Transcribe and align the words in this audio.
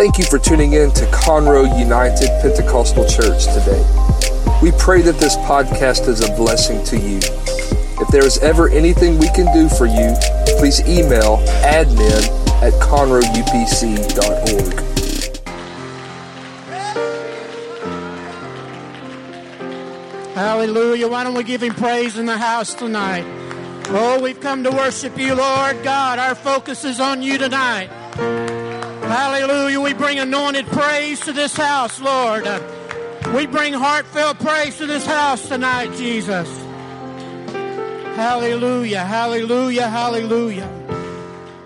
Thank 0.00 0.16
you 0.16 0.24
for 0.24 0.38
tuning 0.38 0.72
in 0.72 0.90
to 0.92 1.04
Conroe 1.08 1.78
United 1.78 2.30
Pentecostal 2.40 3.06
Church 3.06 3.44
today. 3.44 3.84
We 4.62 4.72
pray 4.78 5.02
that 5.02 5.18
this 5.20 5.36
podcast 5.36 6.08
is 6.08 6.26
a 6.26 6.34
blessing 6.36 6.82
to 6.84 6.96
you. 6.96 7.18
If 8.00 8.08
there 8.08 8.24
is 8.24 8.38
ever 8.38 8.70
anything 8.70 9.18
we 9.18 9.28
can 9.32 9.52
do 9.52 9.68
for 9.68 9.84
you, 9.84 10.16
please 10.58 10.80
email 10.88 11.36
admin 11.62 12.24
at 12.62 12.72
conroeupc.org. 12.80 13.14
Hallelujah. 20.34 21.08
Why 21.08 21.24
don't 21.24 21.34
we 21.34 21.44
give 21.44 21.62
him 21.62 21.74
praise 21.74 22.16
in 22.16 22.24
the 22.24 22.38
house 22.38 22.72
tonight? 22.72 23.26
Oh, 23.88 24.18
we've 24.22 24.40
come 24.40 24.64
to 24.64 24.70
worship 24.70 25.18
you, 25.18 25.34
Lord 25.34 25.82
God. 25.82 26.18
Our 26.18 26.34
focus 26.34 26.86
is 26.86 27.00
on 27.00 27.20
you 27.20 27.36
tonight. 27.36 27.90
Hallelujah. 29.10 29.80
We 29.80 29.92
bring 29.92 30.20
anointed 30.20 30.68
praise 30.68 31.18
to 31.22 31.32
this 31.32 31.56
house, 31.56 32.00
Lord. 32.00 32.44
We 33.34 33.44
bring 33.46 33.72
heartfelt 33.72 34.38
praise 34.38 34.76
to 34.78 34.86
this 34.86 35.04
house 35.04 35.48
tonight, 35.48 35.92
Jesus. 35.96 36.48
Hallelujah, 38.14 39.00
hallelujah, 39.00 39.88
hallelujah. 39.88 40.70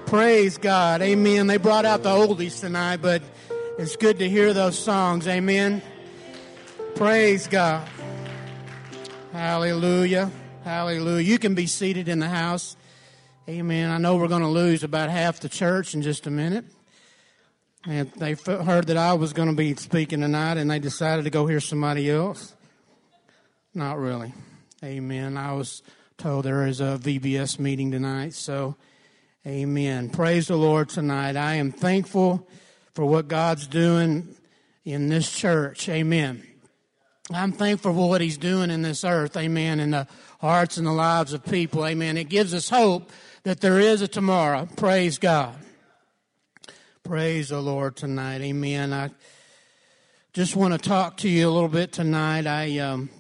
Praise 0.07 0.57
God. 0.57 1.03
Amen. 1.03 1.47
They 1.47 1.59
brought 1.59 1.85
out 1.85 2.03
the 2.03 2.09
oldies 2.09 2.61
tonight, 2.61 3.03
but 3.03 3.21
it's 3.79 3.97
good 3.97 4.21
to 4.21 4.29
hear 4.29 4.55
those 4.55 4.79
songs. 4.79 5.29
Amen. 5.29 5.83
Praise 6.95 7.47
God. 7.47 7.87
Hallelujah. 9.33 10.31
Hallelujah. 10.65 11.23
You 11.23 11.39
can 11.39 11.55
be 11.55 11.67
seated 11.67 12.09
in 12.09 12.21
the 12.21 12.29
house. 12.29 12.75
Amen. 13.51 13.91
I 13.91 13.99
know 13.99 14.17
we're 14.17 14.29
going 14.29 14.41
to 14.41 14.49
lose 14.49 14.83
about 14.83 15.11
half 15.11 15.41
the 15.41 15.51
church 15.51 15.95
in 15.95 16.01
just 16.01 16.27
a 16.27 16.31
minute. 16.31 16.65
And 17.87 18.11
they 18.13 18.33
heard 18.33 18.87
that 18.87 18.97
I 18.97 19.13
was 19.15 19.33
going 19.33 19.49
to 19.49 19.55
be 19.55 19.75
speaking 19.75 20.21
tonight 20.21 20.57
and 20.57 20.71
they 20.71 20.79
decided 20.79 21.25
to 21.25 21.31
go 21.31 21.47
hear 21.47 21.61
somebody 21.61 22.11
else. 22.11 22.55
Not 23.75 23.99
really. 23.99 24.33
Amen. 24.83 25.37
I 25.37 25.53
was 25.53 25.83
told 26.17 26.45
there 26.45 26.67
is 26.67 26.81
a 26.81 26.99
VBS 27.01 27.59
meeting 27.59 27.91
tonight. 27.91 28.33
So, 28.33 28.77
amen. 29.47 30.11
Praise 30.11 30.49
the 30.49 30.57
Lord 30.57 30.89
tonight. 30.89 31.37
I 31.37 31.55
am 31.55 31.73
thankful 31.73 32.49
for 32.95 33.05
what 33.05 33.29
God's 33.29 33.67
doing 33.67 34.35
in 34.85 35.09
this 35.09 35.31
church. 35.31 35.89
Amen. 35.89 36.47
I'm 37.33 37.53
thankful 37.53 37.93
for 37.95 38.09
what 38.09 38.21
he's 38.21 38.39
doing 38.39 38.71
in 38.71 38.83
this 38.83 39.05
earth. 39.05 39.37
Amen. 39.37 39.81
In 39.81 39.91
the 39.91 40.07
hearts 40.41 40.77
and 40.77 40.87
the 40.87 40.93
lives 40.93 41.33
of 41.33 41.45
people. 41.45 41.85
Amen. 41.85 42.17
It 42.17 42.29
gives 42.29 42.55
us 42.55 42.69
hope 42.69 43.11
that 43.43 43.61
there 43.61 43.81
is 43.81 44.01
a 44.01 44.09
tomorrow. 44.09 44.69
Praise 44.77 45.19
God. 45.19 45.57
Praise 47.05 47.51
the 47.51 47.61
Lord 47.61 47.97
tonight. 47.97 48.41
Amen. 48.41 48.95
I 48.95 49.11
just 50.33 50.57
want 50.57 50.73
to 50.73 50.79
talk 50.79 51.19
to 51.19 51.29
you 51.29 51.47
a 51.47 51.53
little 51.53 51.69
bit 51.69 51.93
tonight. 51.93 52.47
I, 52.47 52.79
um, 52.79 53.11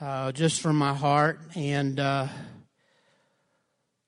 uh, 0.00 0.30
just 0.30 0.60
from 0.60 0.76
my 0.76 0.94
heart, 0.94 1.40
and 1.56 1.98
uh, 1.98 2.28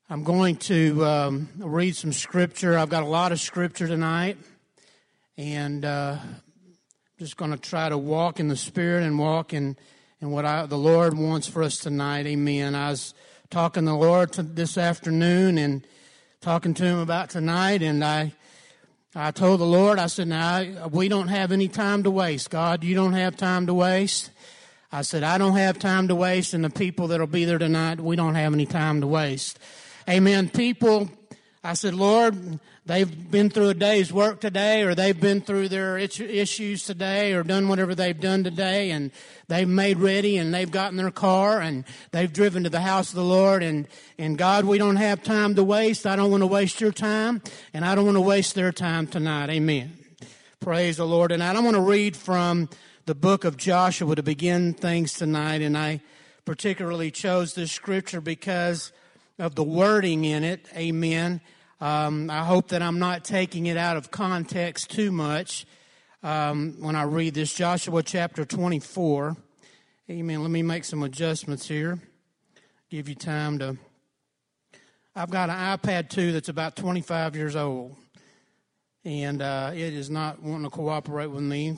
I'm 0.09 0.23
going 0.23 0.55
to 0.59 1.05
um, 1.05 1.49
read 1.57 1.97
some 1.97 2.13
scripture. 2.13 2.79
I've 2.79 2.91
got 2.91 3.03
a 3.03 3.09
lot 3.09 3.33
of 3.33 3.41
scripture 3.41 3.89
tonight, 3.89 4.39
and 5.37 5.85
uh, 5.85 6.19
just 7.19 7.37
going 7.37 7.51
to 7.51 7.59
try 7.59 7.89
to 7.89 7.99
walk 7.99 8.39
in 8.39 8.47
the 8.47 8.57
Spirit 8.57 9.03
and 9.03 9.19
walk 9.19 9.53
in, 9.53 9.77
in 10.21 10.31
what 10.31 10.45
I, 10.45 10.67
the 10.67 10.79
Lord 10.79 11.19
wants 11.19 11.49
for 11.49 11.65
us 11.65 11.79
tonight. 11.79 12.25
Amen. 12.29 12.77
I 12.77 12.91
was 12.91 13.15
talking 13.51 13.83
to 13.87 13.91
the 13.91 13.97
Lord 13.97 14.33
this 14.33 14.79
afternoon 14.79 15.59
and 15.59 15.85
talking 16.41 16.73
to 16.75 16.85
Him 16.85 16.99
about 17.01 17.31
tonight, 17.31 17.83
and 17.83 18.05
I. 18.05 18.33
I 19.17 19.31
told 19.31 19.61
the 19.61 19.65
Lord, 19.65 20.01
I 20.01 20.07
said, 20.07 20.27
now, 20.27 20.89
we 20.89 21.09
don't 21.09 21.29
have 21.29 21.53
any 21.53 21.69
time 21.69 22.03
to 22.03 22.11
waste. 22.11 22.51
God, 22.51 22.83
you 22.83 22.97
don't 22.97 23.13
have 23.13 23.37
time 23.37 23.69
to 23.69 23.75
waste. 23.75 24.31
I 24.91 25.03
said, 25.03 25.23
I 25.23 25.39
don't 25.39 25.57
have 25.57 25.79
time 25.79 26.09
to 26.09 26.17
waste, 26.17 26.53
and 26.53 26.65
the 26.65 26.71
people 26.71 27.07
that'll 27.09 27.29
be 27.29 27.45
there 27.45 27.59
tonight, 27.59 28.01
we 28.01 28.17
don't 28.17 28.35
have 28.35 28.53
any 28.53 28.67
time 28.67 29.01
to 29.03 29.07
waste. 29.07 29.61
Amen. 30.09 30.49
People, 30.49 31.09
I 31.63 31.75
said, 31.75 31.95
Lord, 31.95 32.59
they've 32.87 33.31
been 33.31 33.49
through 33.49 33.71
a 33.71 33.75
day's 33.75 34.13
work 34.13 34.41
today 34.41 34.83
or 34.83 34.95
they've 34.95 35.19
been 35.19 35.41
through 35.41 35.69
their 35.69 35.97
issues 35.97 36.85
today 36.85 37.33
or 37.33 37.43
done 37.43 37.69
whatever 37.69 37.95
they've 37.95 38.21
done 38.21 38.45
today 38.45 38.91
and 38.91 39.11
they've 39.49 39.69
made 39.69 39.99
ready 39.99 40.37
and 40.37 40.53
they've 40.53 40.71
gotten 40.71 40.97
their 40.97 41.11
car 41.11 41.61
and 41.61 41.85
they've 42.11 42.33
driven 42.33 42.65
to 42.65 42.71
the 42.71 42.81
house 42.81 43.11
of 43.11 43.17
the 43.17 43.25
Lord 43.25 43.63
and, 43.63 43.89
and 44.19 44.37
God, 44.37 44.65
we 44.65 44.79
don't 44.79 44.97
have 44.97 45.23
time 45.23 45.55
to 45.55 45.65
waste. 45.65 46.07
I 46.07 46.17
don't 46.17 46.31
want 46.31 46.43
to 46.43 46.47
waste 46.47 46.81
your 46.81 46.93
time 46.93 47.43
and 47.73 47.85
I 47.85 47.95
don't 47.95 48.05
want 48.05 48.17
to 48.17 48.23
waste 48.23 48.55
their 48.55 48.73
time 48.73 49.07
tonight. 49.07 49.51
Amen. 49.51 49.97
Praise 50.61 50.99
the 50.99 51.07
Lord. 51.07 51.33
And 51.33 51.43
I 51.43 51.53
don't 51.53 51.65
want 51.65 51.77
to 51.77 51.83
read 51.83 52.17
from 52.17 52.69
the 53.07 53.15
book 53.15 53.45
of 53.45 53.57
Joshua 53.57 54.15
to 54.15 54.23
begin 54.23 54.75
things 54.75 55.15
tonight 55.15 55.63
and 55.63 55.77
I 55.77 56.01
particularly 56.45 57.11
chose 57.11 57.55
this 57.55 57.73
scripture 57.73 58.21
because 58.21 58.93
of 59.39 59.55
the 59.55 59.65
wording 59.65 60.25
in 60.25 60.45
it. 60.45 60.67
Amen. 60.77 61.41
Um, 61.81 62.31
I 62.31 62.45
hope 62.45 62.69
that 62.69 62.83
I'm 62.83 62.99
not 62.99 63.25
taking 63.25 63.67
it 63.67 63.77
out 63.77 63.97
of 63.97 64.11
context 64.11 64.91
too 64.91 65.11
much 65.11 65.67
um, 66.23 66.77
when 66.79 66.95
I 66.95 67.03
read 67.03 67.35
this. 67.35 67.53
Joshua 67.53 68.03
chapter 68.03 68.45
24. 68.45 69.37
Amen. 70.09 70.43
Let 70.43 70.51
me 70.51 70.63
make 70.63 70.85
some 70.85 71.03
adjustments 71.03 71.67
here. 71.67 71.99
Give 72.91 73.09
you 73.09 73.17
time 73.17 73.59
to. 73.59 73.77
I've 75.17 75.31
got 75.31 75.51
an 75.51 75.57
iPad 75.57 76.11
2 76.11 76.33
that's 76.33 76.49
about 76.49 76.77
25 76.77 77.37
years 77.37 77.57
old, 77.57 77.97
and 79.05 79.43
uh, 79.43 79.71
it 79.73 79.95
is 79.95 80.11
not 80.11 80.43
wanting 80.43 80.65
to 80.65 80.71
cooperate 80.71 81.29
with 81.29 81.43
me 81.43 81.77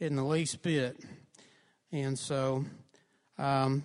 in 0.00 0.16
the 0.16 0.24
least 0.24 0.62
bit. 0.62 0.98
And 1.92 2.18
so 2.18 2.64
um, 3.38 3.84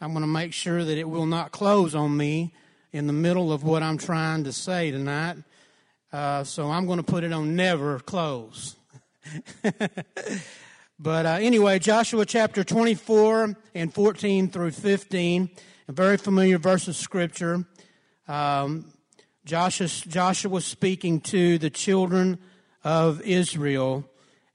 I'm 0.00 0.12
going 0.12 0.22
to 0.22 0.26
make 0.26 0.52
sure 0.52 0.82
that 0.82 0.98
it 0.98 1.08
will 1.08 1.26
not 1.26 1.52
close 1.52 1.94
on 1.94 2.16
me 2.16 2.52
in 2.94 3.08
the 3.08 3.12
middle 3.12 3.52
of 3.52 3.64
what 3.64 3.82
I'm 3.82 3.98
trying 3.98 4.44
to 4.44 4.52
say 4.52 4.92
tonight. 4.92 5.36
Uh, 6.12 6.44
so 6.44 6.70
I'm 6.70 6.86
going 6.86 6.98
to 6.98 7.02
put 7.02 7.24
it 7.24 7.32
on 7.32 7.56
never 7.56 7.98
close. 7.98 8.76
but 11.00 11.26
uh, 11.26 11.38
anyway, 11.40 11.80
Joshua 11.80 12.24
chapter 12.24 12.62
24 12.62 13.56
and 13.74 13.92
14 13.92 14.48
through 14.48 14.70
15, 14.70 15.50
a 15.88 15.92
very 15.92 16.16
familiar 16.16 16.56
verse 16.56 16.86
of 16.86 16.94
scripture. 16.94 17.66
Um, 18.28 18.92
Joshua, 19.44 19.88
Joshua 19.88 20.60
speaking 20.60 21.20
to 21.22 21.58
the 21.58 21.70
children 21.70 22.38
of 22.84 23.20
Israel. 23.22 24.08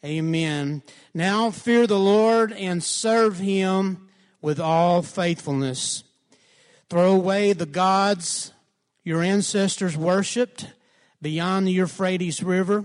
Amen. 0.06 0.82
Now 1.14 1.52
fear 1.52 1.88
the 1.88 2.00
Lord 2.00 2.54
and 2.54 2.82
serve 2.82 3.38
him 3.38 4.08
with 4.42 4.62
all 4.62 5.02
faithfulness. 5.02 6.06
Throw 6.90 7.14
away 7.14 7.54
the 7.54 7.68
gods 7.68 8.52
your 9.04 9.22
ancestors 9.22 9.96
worshipped 9.96 10.68
beyond 11.22 11.68
the 11.68 11.72
Euphrates 11.72 12.42
River 12.42 12.84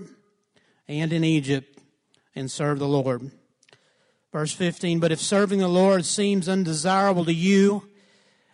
and 0.87 1.11
in 1.11 1.25
Egypt 1.25 1.79
and 2.35 2.51
serve 2.51 2.79
the 2.79 2.89
Lord. 2.89 3.31
Verse 4.31 4.53
15 4.53 5.01
But 5.01 5.13
if 5.13 5.21
serving 5.21 5.61
the 5.61 5.69
Lord 5.69 6.05
seems 6.05 6.51
undesirable 6.51 7.25
to 7.25 7.33
you, 7.33 7.89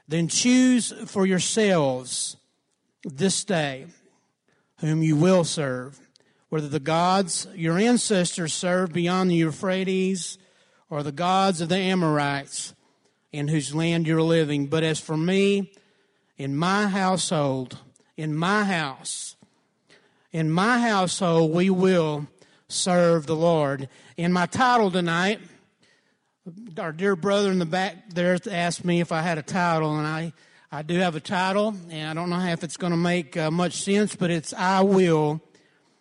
then 0.06 0.28
choose 0.28 0.92
for 1.06 1.26
yourselves 1.26 2.36
this 3.02 3.42
day 3.42 3.86
whom 4.78 5.02
you 5.02 5.16
will 5.16 5.42
serve, 5.42 5.98
whether 6.48 6.68
the 6.68 6.78
gods 6.78 7.48
your 7.56 7.76
ancestors 7.76 8.54
served 8.54 8.92
beyond 8.92 9.30
the 9.30 9.36
Euphrates 9.36 10.38
or 10.88 11.02
the 11.02 11.10
gods 11.10 11.60
of 11.60 11.68
the 11.68 11.78
Amorites 11.78 12.72
in 13.32 13.48
whose 13.48 13.74
land 13.74 14.06
you're 14.06 14.22
living. 14.22 14.66
But 14.66 14.82
as 14.82 15.00
for 15.00 15.16
me, 15.16 15.72
in 16.36 16.56
my 16.56 16.86
household, 16.86 17.78
in 18.16 18.34
my 18.34 18.64
house, 18.64 19.36
in 20.32 20.50
my 20.50 20.78
household, 20.78 21.52
we 21.52 21.70
will 21.70 22.26
serve 22.68 23.26
the 23.26 23.36
Lord. 23.36 23.88
In 24.16 24.32
my 24.32 24.46
title 24.46 24.90
tonight, 24.90 25.40
our 26.78 26.92
dear 26.92 27.16
brother 27.16 27.50
in 27.50 27.58
the 27.58 27.66
back 27.66 28.10
there 28.10 28.38
asked 28.50 28.84
me 28.84 29.00
if 29.00 29.12
I 29.12 29.20
had 29.22 29.38
a 29.38 29.42
title, 29.42 29.96
and 29.98 30.06
I, 30.06 30.32
I 30.72 30.82
do 30.82 30.94
have 30.98 31.16
a 31.16 31.20
title, 31.20 31.74
and 31.90 32.08
I 32.08 32.14
don't 32.14 32.30
know 32.30 32.40
if 32.40 32.64
it's 32.64 32.76
going 32.76 32.92
to 32.92 32.96
make 32.96 33.36
uh, 33.36 33.50
much 33.50 33.74
sense, 33.74 34.14
but 34.14 34.30
it's 34.30 34.52
I 34.54 34.80
will. 34.80 35.40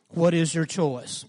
What 0.09 0.33
is 0.33 0.56
your 0.56 0.65
choice? 0.65 1.25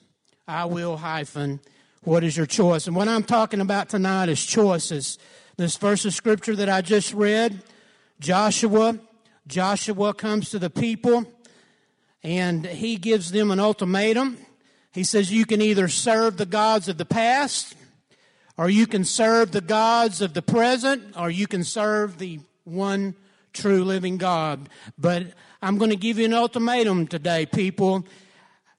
I 0.47 0.65
will 0.65 0.97
hyphen. 0.97 1.61
What 2.03 2.25
is 2.25 2.37
your 2.37 2.47
choice? 2.47 2.87
And 2.87 2.97
what 2.97 3.09
I'm 3.09 3.25
talking 3.25 3.61
about 3.61 3.89
tonight 3.89 4.29
is 4.29 4.45
choices. 4.45 5.19
This 5.61 5.77
verse 5.77 6.07
of 6.07 6.15
scripture 6.15 6.57
that 6.57 6.71
I 6.71 6.81
just 6.81 7.13
read, 7.13 7.61
Joshua, 8.19 8.99
Joshua 9.47 10.15
comes 10.15 10.49
to 10.53 10.59
the 10.59 10.71
people 10.71 11.31
and 12.23 12.65
he 12.65 12.97
gives 12.97 13.31
them 13.31 13.51
an 13.51 13.61
ultimatum. 13.61 14.39
He 14.95 15.05
says, 15.05 15.31
You 15.31 15.45
can 15.45 15.61
either 15.61 15.87
serve 15.87 16.39
the 16.39 16.47
gods 16.47 16.89
of 16.89 16.97
the 16.97 17.05
past, 17.05 17.77
or 18.57 18.71
you 18.71 18.87
can 18.87 19.05
serve 19.05 19.53
the 19.53 19.61
gods 19.61 20.23
of 20.23 20.33
the 20.33 20.41
present, 20.41 21.15
or 21.15 21.29
you 21.29 21.47
can 21.47 21.63
serve 21.63 22.17
the 22.17 22.41
one 22.65 23.15
true 23.53 23.85
living 23.85 24.17
God. 24.17 24.67
But 24.97 25.35
I'm 25.61 25.77
going 25.77 25.91
to 25.91 25.97
give 25.97 26.19
you 26.19 26.25
an 26.25 26.33
ultimatum 26.33 27.07
today, 27.07 27.45
people. 27.45 28.07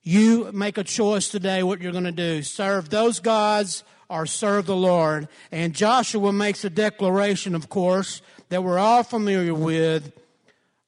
You 0.01 0.51
make 0.51 0.79
a 0.79 0.83
choice 0.83 1.29
today 1.29 1.61
what 1.61 1.79
you're 1.79 1.91
going 1.91 2.05
to 2.05 2.11
do. 2.11 2.41
Serve 2.41 2.89
those 2.89 3.19
gods 3.19 3.83
or 4.11 4.25
serve 4.25 4.65
the 4.65 4.75
Lord. 4.75 5.27
And 5.51 5.73
Joshua 5.73 6.33
makes 6.33 6.63
a 6.63 6.69
declaration, 6.69 7.55
of 7.55 7.69
course, 7.69 8.21
that 8.49 8.63
we're 8.63 8.77
all 8.77 9.03
familiar 9.03 9.55
with. 9.55 10.11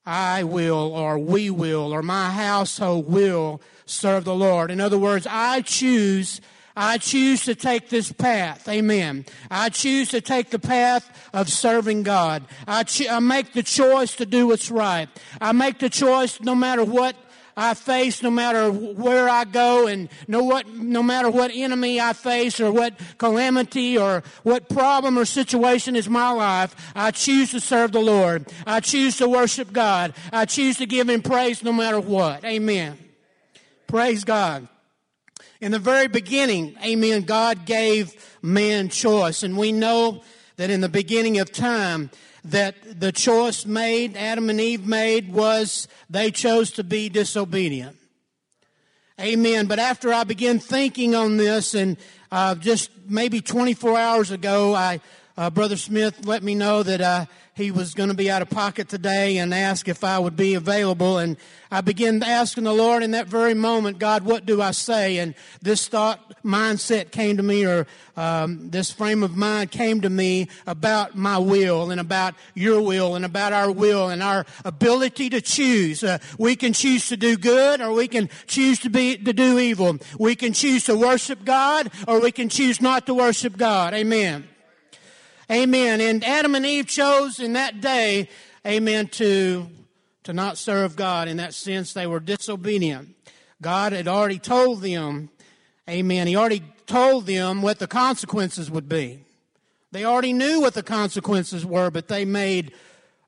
I 0.06 0.44
will, 0.44 0.94
or 0.94 1.18
we 1.18 1.50
will, 1.50 1.94
or 1.94 2.04
my 2.04 2.30
household 2.30 3.10
will 3.10 3.62
serve 3.86 4.26
the 4.26 4.36
Lord. 4.36 4.70
In 4.70 4.82
other 4.82 4.98
words, 4.98 5.26
I 5.30 5.62
choose 5.62 6.42
I 6.76 6.98
choose 6.98 7.46
to 7.46 7.54
take 7.54 7.90
this 7.90 8.12
path. 8.12 8.68
Amen. 8.68 9.26
I 9.52 9.70
choose 9.70 10.10
to 10.10 10.22
take 10.22 10.50
the 10.50 10.58
path 10.58 11.30
of 11.32 11.48
serving 11.48 12.02
God. 12.02 12.46
I, 12.68 12.84
cho- 12.84 13.12
I 13.12 13.20
make 13.20 13.54
the 13.54 13.62
choice 13.62 14.16
to 14.16 14.26
do 14.26 14.48
what's 14.48 14.72
right. 14.72 15.08
I 15.40 15.52
make 15.52 15.78
the 15.78 15.90
choice 15.90 16.42
no 16.42 16.56
matter 16.56 16.84
what 16.84 17.16
I 17.56 17.74
face, 17.76 18.24
no 18.24 18.32
matter 18.32 18.72
where 18.72 19.30
I 19.30 19.44
go, 19.44 19.88
and 19.88 20.10
no 20.28 20.44
what, 20.44 20.68
no 20.68 21.04
matter 21.04 21.30
what 21.30 21.52
enemy 21.54 22.00
I 22.00 22.14
face, 22.14 22.60
or 22.60 22.72
what 22.72 23.00
calamity, 23.18 23.98
or 23.98 24.24
what 24.44 24.70
problem 24.70 25.18
or 25.18 25.26
situation 25.26 25.96
is 25.96 26.10
my 26.10 26.32
life, 26.32 26.76
I 26.96 27.12
choose 27.12 27.52
to 27.52 27.60
serve 27.60 27.92
the 27.92 28.02
Lord. 28.02 28.52
I 28.66 28.80
choose 28.80 29.18
to 29.18 29.30
worship 29.30 29.72
God. 29.72 30.14
I 30.32 30.46
choose 30.46 30.78
to 30.78 30.86
give 30.86 31.10
Him 31.10 31.22
praise 31.22 31.64
no 31.64 31.74
matter 31.74 32.00
what. 32.00 32.44
Amen. 32.44 32.98
Praise 33.88 34.24
God. 34.24 34.68
In 35.62 35.72
the 35.72 35.80
very 35.80 36.08
beginning, 36.08 36.76
amen, 36.84 37.22
God 37.22 37.66
gave 37.66 38.14
man 38.42 38.90
choice. 38.90 39.44
And 39.44 39.58
we 39.58 39.72
know 39.72 40.24
that 40.58 40.70
in 40.70 40.82
the 40.82 40.90
beginning 40.90 41.40
of 41.40 41.52
time, 41.52 42.10
that 42.46 43.00
the 43.00 43.12
choice 43.12 43.66
made, 43.66 44.18
Adam 44.18 44.50
and 44.50 44.60
Eve 44.60 44.86
made, 44.86 45.32
was 45.32 45.88
they 46.10 46.32
chose 46.32 46.72
to 46.72 46.84
be 46.84 47.10
disobedient. 47.10 47.96
Amen. 49.20 49.68
But 49.68 49.80
after 49.80 50.12
I 50.12 50.24
began 50.24 50.60
thinking 50.60 51.16
on 51.16 51.38
this, 51.38 51.76
and 51.76 51.98
uh, 52.32 52.56
just 52.56 52.90
maybe 53.08 53.42
24 53.42 53.98
hours 53.98 54.32
ago, 54.32 54.74
I 54.74 55.00
uh, 55.36 55.50
Brother 55.50 55.78
Smith 55.78 56.26
let 56.26 56.44
me 56.44 56.54
know 56.54 56.84
that 56.84 57.02
uh, 57.02 57.26
he 57.56 57.72
was 57.72 57.94
going 57.94 58.10
to 58.10 58.16
be 58.16 58.30
out 58.30 58.44
of 58.44 58.50
pocket 58.50 58.88
today 58.88 59.38
and 59.38 59.54
asked 59.54 59.88
if 59.88 60.04
I 60.04 60.20
would 60.20 60.36
be 60.36 60.54
available. 60.54 61.18
And 61.18 61.38
I 61.72 61.82
began 61.82 62.22
asking 62.22 62.66
the 62.66 62.74
Lord 62.74 63.02
in 63.02 63.12
that 63.12 63.28
very 63.28 63.56
moment, 63.56 63.98
God, 63.98 64.24
what 64.24 64.46
do 64.46 64.62
I 64.62 64.72
say? 64.72 65.18
And 65.18 65.34
this 65.62 65.88
thought 65.88 66.44
mindset 66.44 67.12
came 67.12 67.38
to 67.38 67.44
me, 67.44 67.66
or 67.66 67.88
um, 68.16 68.70
this 68.70 68.92
frame 68.92 69.24
of 69.24 69.36
mind 69.36 69.72
came 69.72 70.02
to 70.02 70.10
me 70.10 70.50
about 70.68 71.16
my 71.16 71.40
will 71.40 71.90
and 71.90 72.00
about 72.00 72.36
your 72.54 72.82
will 72.82 73.16
and 73.16 73.26
about 73.26 73.54
our 73.54 73.72
will 73.72 74.10
and 74.10 74.22
our 74.22 74.46
ability 74.66 75.30
to 75.32 75.42
choose. 75.42 76.04
Uh, 76.04 76.20
we 76.38 76.56
can 76.56 76.74
choose 76.74 77.08
to 77.10 77.18
do 77.18 77.38
good, 77.38 77.82
or 77.82 77.92
we 77.92 78.08
can 78.08 78.30
choose 78.46 78.80
to 78.80 78.90
be 78.90 79.18
to 79.18 79.34
do 79.34 79.58
evil. 79.58 79.98
We 80.20 80.36
can 80.36 80.54
choose 80.54 80.86
to 80.86 80.96
worship 80.96 81.44
God, 81.44 81.92
or 82.08 82.20
we 82.20 82.32
can 82.32 82.50
choose 82.50 82.82
not 82.82 83.08
to 83.08 83.16
worship 83.16 83.58
God. 83.58 83.96
Amen. 83.96 84.48
Amen. 85.54 86.02
And 86.02 86.24
Adam 86.24 86.56
and 86.56 86.66
Eve 86.66 86.88
chose 86.88 87.40
in 87.40 87.54
that 87.54 87.80
day, 87.80 88.28
amen, 88.66 89.06
to, 89.10 89.68
to 90.24 90.34
not 90.34 90.58
serve 90.58 90.96
God. 90.96 91.28
In 91.28 91.38
that 91.38 91.54
sense, 91.54 91.94
they 91.94 92.08
were 92.08 92.20
disobedient. 92.20 93.10
God 93.62 93.94
had 93.94 94.08
already 94.08 94.40
told 94.40 94.82
them, 94.82 95.30
amen, 95.88 96.26
He 96.26 96.36
already 96.36 96.64
told 96.88 97.28
them 97.28 97.62
what 97.62 97.78
the 97.78 97.86
consequences 97.86 98.72
would 98.72 98.90
be. 98.90 99.26
They 99.92 100.06
already 100.06 100.34
knew 100.34 100.60
what 100.60 100.74
the 100.74 100.82
consequences 100.82 101.64
were, 101.64 101.92
but 101.92 102.08
they 102.08 102.26
made 102.26 102.74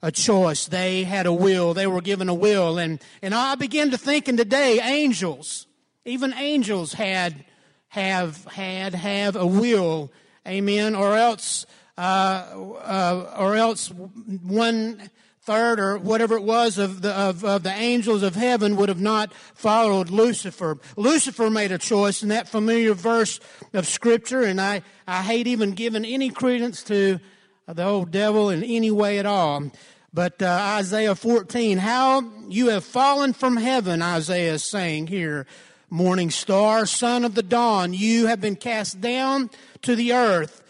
a 0.01 0.11
choice. 0.11 0.65
They 0.65 1.03
had 1.03 1.27
a 1.27 1.33
will. 1.33 1.75
They 1.75 1.85
were 1.85 2.01
given 2.01 2.27
a 2.27 2.33
will. 2.33 2.79
And, 2.79 2.99
and 3.21 3.35
I 3.35 3.53
begin 3.53 3.91
to 3.91 3.99
think 3.99 4.27
in 4.27 4.35
today, 4.35 4.79
angels, 4.81 5.67
even 6.05 6.33
angels 6.33 6.93
had, 6.93 7.45
have, 7.89 8.45
had, 8.45 8.95
have 8.95 9.35
a 9.35 9.45
will. 9.45 10.11
Amen. 10.47 10.95
Or 10.95 11.15
else 11.15 11.67
or 11.97 13.55
else 13.55 13.89
one 13.89 15.09
third 15.45 15.79
or 15.79 15.99
whatever 15.99 16.35
it 16.35 16.43
was 16.43 16.79
of 16.79 17.03
the, 17.03 17.13
of, 17.13 17.45
of 17.45 17.61
the 17.61 17.71
angels 17.71 18.23
of 18.23 18.35
heaven 18.35 18.75
would 18.75 18.89
have 18.89 18.99
not 18.99 19.31
followed 19.53 20.09
Lucifer. 20.09 20.79
Lucifer 20.95 21.51
made 21.51 21.71
a 21.71 21.77
choice 21.77 22.23
in 22.23 22.29
that 22.29 22.49
familiar 22.49 22.95
verse 22.95 23.39
of 23.71 23.87
scripture, 23.87 24.41
and 24.41 24.59
I, 24.59 24.81
I 25.07 25.21
hate 25.21 25.45
even 25.45 25.73
giving 25.73 26.03
any 26.03 26.31
credence 26.31 26.83
to 26.85 27.19
the 27.67 27.83
old 27.83 28.09
devil 28.09 28.49
in 28.49 28.63
any 28.63 28.89
way 28.89 29.19
at 29.19 29.27
all. 29.27 29.71
But 30.11 30.41
uh, 30.41 30.77
Isaiah 30.77 31.13
14, 31.13 31.77
how 31.77 32.23
you 32.47 32.69
have 32.69 32.83
fallen 32.83 33.33
from 33.33 33.57
heaven, 33.57 34.01
Isaiah 34.01 34.53
is 34.53 34.63
saying 34.63 35.07
here, 35.07 35.45
morning 35.91 36.31
star, 36.31 36.85
son 36.87 37.23
of 37.23 37.35
the 37.35 37.43
dawn, 37.43 37.93
you 37.93 38.27
have 38.27 38.41
been 38.41 38.55
cast 38.55 38.99
down 38.99 39.51
to 39.83 39.95
the 39.95 40.13
earth. 40.13 40.63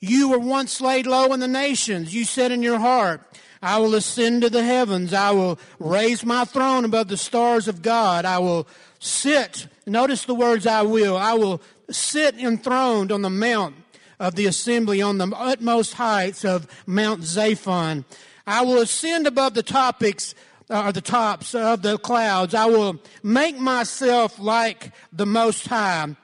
You 0.00 0.28
were 0.30 0.38
once 0.38 0.80
laid 0.80 1.06
low 1.06 1.32
in 1.32 1.40
the 1.40 1.48
nations. 1.48 2.14
You 2.14 2.24
said 2.24 2.52
in 2.52 2.62
your 2.62 2.78
heart, 2.78 3.20
I 3.60 3.78
will 3.78 3.94
ascend 3.94 4.42
to 4.42 4.50
the 4.50 4.62
heavens. 4.62 5.12
I 5.12 5.32
will 5.32 5.58
raise 5.80 6.24
my 6.24 6.44
throne 6.44 6.84
above 6.84 7.08
the 7.08 7.16
stars 7.16 7.66
of 7.66 7.82
God. 7.82 8.24
I 8.24 8.38
will 8.38 8.68
sit. 9.00 9.66
Notice 9.86 10.24
the 10.24 10.34
words 10.34 10.66
I 10.66 10.82
will. 10.82 11.16
I 11.16 11.34
will 11.34 11.60
sit 11.90 12.36
enthroned 12.36 13.10
on 13.10 13.22
the 13.22 13.30
mount 13.30 13.74
of 14.20 14.34
the 14.34 14.46
assembly 14.46 15.02
on 15.02 15.18
the 15.18 15.32
utmost 15.36 15.94
heights 15.94 16.44
of 16.44 16.68
Mount 16.86 17.22
Zaphon. 17.22 18.04
I 18.46 18.62
will 18.62 18.78
ascend 18.78 19.26
above 19.26 19.54
the 19.54 19.62
topics 19.62 20.34
uh, 20.70 20.86
or 20.86 20.92
the 20.92 21.00
tops 21.00 21.54
of 21.54 21.82
the 21.82 21.98
clouds. 21.98 22.54
I 22.54 22.66
will 22.66 23.00
make 23.22 23.58
myself 23.58 24.38
like 24.38 24.92
the 25.12 25.26
Most 25.26 25.66
High 25.66 26.14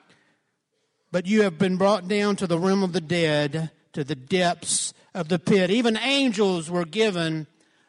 but 1.14 1.26
you 1.26 1.42
have 1.42 1.60
been 1.60 1.76
brought 1.76 2.08
down 2.08 2.34
to 2.34 2.44
the 2.44 2.58
realm 2.58 2.82
of 2.82 2.92
the 2.92 3.00
dead, 3.00 3.70
to 3.92 4.02
the 4.02 4.16
depths 4.16 4.92
of 5.14 5.28
the 5.28 5.38
pit. 5.38 5.70
Even 5.70 5.96
angels 5.96 6.68
were 6.68 6.84
given 6.84 7.46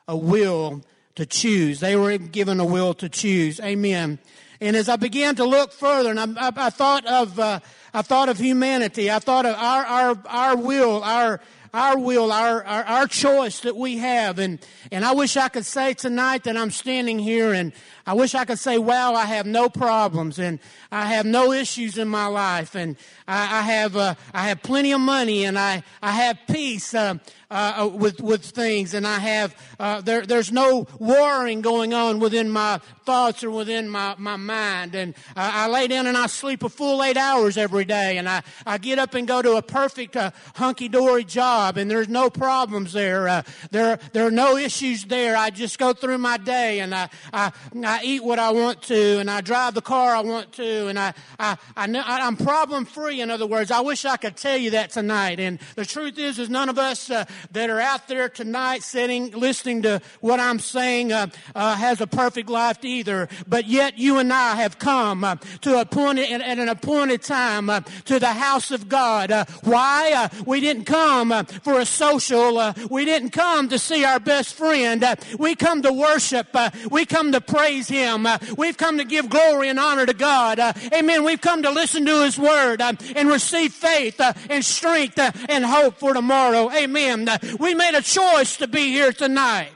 a 0.07 0.16
will 0.16 0.83
to 1.16 1.25
choose. 1.25 1.80
They 1.80 1.95
were 1.95 2.19
given 2.19 2.60
a 2.60 2.66
will 2.66 2.94
to 2.94 3.10
choose. 3.10 3.60
Amen. 3.62 4.19
And 4.62 4.75
as 4.75 4.88
I 4.89 4.98
began 4.98 5.36
to 5.38 5.44
look 5.44 5.72
further, 5.72 6.12
and 6.12 6.19
I, 6.19 6.50
I, 6.50 6.51
I 6.56 6.69
thought 6.69 7.04
of, 7.07 7.39
uh, 7.39 7.62
I 7.95 8.04
thought 8.04 8.30
of 8.30 8.38
humanity. 8.38 9.10
I 9.10 9.18
thought 9.18 9.48
of 9.48 9.56
our, 9.56 9.83
our, 9.86 10.22
our 10.27 10.56
will, 10.56 11.04
our, 11.04 11.42
our 11.75 12.00
will, 12.00 12.31
our, 12.31 12.63
our, 12.63 12.83
our 12.83 13.07
choice 13.07 13.60
that 13.62 13.75
we 13.75 13.98
have. 13.98 14.39
And, 14.39 14.60
and 14.92 15.04
I 15.04 15.12
wish 15.12 15.36
I 15.36 15.50
could 15.50 15.66
say 15.66 15.94
tonight 15.94 16.45
that 16.45 16.56
I'm 16.56 16.72
standing 16.72 17.19
here 17.19 17.51
and 17.51 17.74
I 18.07 18.13
wish 18.13 18.33
I 18.33 18.45
could 18.45 18.60
say, 18.60 18.77
wow, 18.77 19.13
I 19.13 19.25
have 19.25 19.45
no 19.45 19.68
problems 19.68 20.39
and 20.39 20.60
I 20.92 21.06
have 21.07 21.25
no 21.25 21.51
issues 21.51 21.98
in 21.98 22.07
my 22.07 22.27
life 22.27 22.75
and 22.75 22.95
I, 23.27 23.60
I 23.60 23.62
have, 23.63 23.98
uh, 23.98 24.15
I 24.34 24.48
have 24.48 24.63
plenty 24.63 24.94
of 24.94 25.01
money 25.01 25.44
and 25.44 25.60
I, 25.60 25.84
I 26.01 26.12
have 26.12 26.38
peace. 26.48 26.94
Uh, 26.94 27.15
uh, 27.55 27.74
uh, 27.77 27.88
with 27.88 28.20
with 28.22 28.44
things, 28.44 28.94
and 28.94 29.08
I 29.08 29.17
have 29.17 29.55
uh, 29.79 30.01
there. 30.01 30.25
There's 30.25 30.51
no 30.51 30.88
warring 31.00 31.62
going 31.62 31.94
on 31.94 32.20
within 32.20 32.50
my 32.50 32.82
thoughts 33.05 33.46
or 33.46 33.50
within 33.50 33.88
my 33.88 34.13
my 34.17 34.36
mind, 34.36 34.94
and 34.94 35.15
I 35.38 35.70
lay 35.70 35.88
down 35.88 36.05
and 36.05 36.17
I 36.17 36.25
sleep 36.27 36.63
a 36.63 36.70
full 36.70 37.01
eight 37.01 37.15
hours 37.15 37.55
every 37.55 37.86
day, 37.86 38.17
and 38.17 38.27
I 38.27 38.44
I 38.65 38.77
get 38.77 39.00
up 39.00 39.13
and 39.13 39.25
go 39.25 39.41
to 39.41 39.55
a 39.55 39.62
perfect 39.62 40.17
uh, 40.17 40.32
hunky 40.55 40.89
dory 40.89 41.24
job, 41.24 41.64
and 41.75 41.89
there's 41.89 42.10
no 42.10 42.29
problems 42.29 42.93
there. 42.93 43.27
Uh, 43.27 43.41
there 43.72 44.00
there 44.13 44.25
are 44.25 44.31
no 44.31 44.57
issues 44.57 45.05
there. 45.05 45.36
I 45.36 45.50
just 45.50 45.77
go 45.79 45.93
through 45.93 46.17
my 46.17 46.38
day, 46.38 46.79
and 46.79 46.93
I 46.93 47.10
I, 47.34 47.51
I 47.84 48.01
eat 48.03 48.24
what 48.24 48.39
I 48.39 48.51
want 48.51 48.81
to, 48.84 49.19
and 49.19 49.29
I 49.29 49.41
drive 49.41 49.74
the 49.74 49.81
car 49.81 50.15
I 50.15 50.22
want 50.22 50.51
to, 50.53 50.88
and 50.88 50.98
I 50.98 51.13
I, 51.39 51.57
I 51.75 51.88
I'm 52.22 52.38
problem 52.38 52.86
free. 52.86 53.22
In 53.22 53.29
other 53.29 53.48
words, 53.48 53.72
I 53.72 53.81
wish 53.81 54.05
I 54.05 54.17
could 54.17 54.36
tell 54.36 54.57
you 54.57 54.72
that 54.72 54.91
tonight, 54.91 55.39
and 55.39 55.60
the 55.75 55.86
truth 55.86 56.17
is, 56.17 56.39
is 56.39 56.50
none 56.50 56.69
of 56.69 56.77
us 56.77 57.10
uh, 57.10 57.25
that 57.51 57.69
are 57.69 57.79
out 57.79 58.07
there 58.07 58.29
tonight 58.29 58.84
sitting, 58.84 59.31
listening 59.31 59.81
to 59.84 60.01
what 60.22 60.39
I'm 60.39 60.60
saying, 60.60 61.12
uh, 61.12 61.27
uh, 61.53 61.75
has 61.75 62.01
a 62.01 62.07
perfect 62.07 62.50
life 62.50 62.84
either. 62.84 63.27
But 63.48 63.67
yet 63.67 63.98
you 63.98 64.17
and 64.19 64.31
I 64.31 64.55
have 64.55 64.79
come 64.79 65.24
uh, 65.24 65.36
to 65.62 65.79
a 65.79 65.86
point 65.86 66.19
at, 66.19 66.41
an 66.41 66.69
appointed 66.69 67.22
time 67.22 67.69
uh, 67.69 67.81
to 68.05 68.19
the 68.19 68.34
house 68.34 68.72
of 68.72 68.89
God. 68.89 69.31
Why? 69.63 70.29
We 70.45 70.60
didn't 70.60 70.86
come 70.86 71.45
for 71.46 71.80
a 71.80 71.86
social. 71.86 72.58
Uh, 72.58 72.74
we 72.90 73.06
didn't 73.06 73.30
come 73.30 73.70
to 73.70 73.80
see 73.80 74.04
our 74.04 74.20
best 74.20 74.56
friend. 74.56 75.04
Uh, 75.04 75.16
we 75.38 75.56
come 75.56 75.82
to 75.82 75.92
worship. 75.94 76.48
Uh, 76.54 76.70
we 76.90 77.06
come 77.06 77.32
to 77.32 77.42
praise 77.42 77.88
Him. 77.88 78.28
we've 78.58 78.78
come 78.78 78.98
to 78.98 79.06
give 79.06 79.30
glory 79.30 79.70
and 79.70 79.80
honor 79.80 80.06
to 80.06 80.14
God. 80.14 80.60
amen. 80.94 81.24
We've 81.24 81.42
come 81.42 81.64
to 81.64 81.72
listen 81.72 82.06
to 82.06 82.24
His 82.24 82.38
word 82.38 82.82
and 82.82 83.30
receive 83.30 83.74
faith 83.74 84.20
and 84.50 84.64
strength 84.64 85.20
and 85.50 85.66
hope 85.66 85.98
for 85.98 86.14
tomorrow. 86.14 86.72
Amen. 86.72 87.28
Uh, 87.28 87.38
we 87.60 87.74
made 87.74 87.96
a 87.96 88.02
choice 88.02 88.58
to 88.58 88.68
be 88.68 88.90
here 88.90 89.12
tonight. 89.12 89.72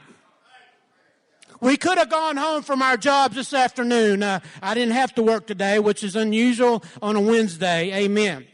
We 1.60 1.76
could 1.76 1.98
have 1.98 2.08
gone 2.08 2.38
home 2.38 2.62
from 2.62 2.80
our 2.80 2.96
jobs 2.96 3.36
this 3.36 3.52
afternoon. 3.52 4.22
Uh, 4.22 4.40
I 4.62 4.72
didn't 4.72 4.94
have 4.94 5.14
to 5.16 5.22
work 5.22 5.46
today, 5.46 5.78
which 5.78 6.02
is 6.02 6.16
unusual 6.16 6.82
on 7.02 7.16
a 7.16 7.20
Wednesday. 7.20 7.92
Amen. 8.04 8.46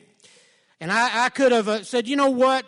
And 0.80 0.90
I, 0.90 1.26
I 1.26 1.28
could 1.28 1.52
have 1.52 1.68
uh, 1.68 1.84
said, 1.84 2.08
you 2.08 2.16
know 2.16 2.30
what? 2.30 2.66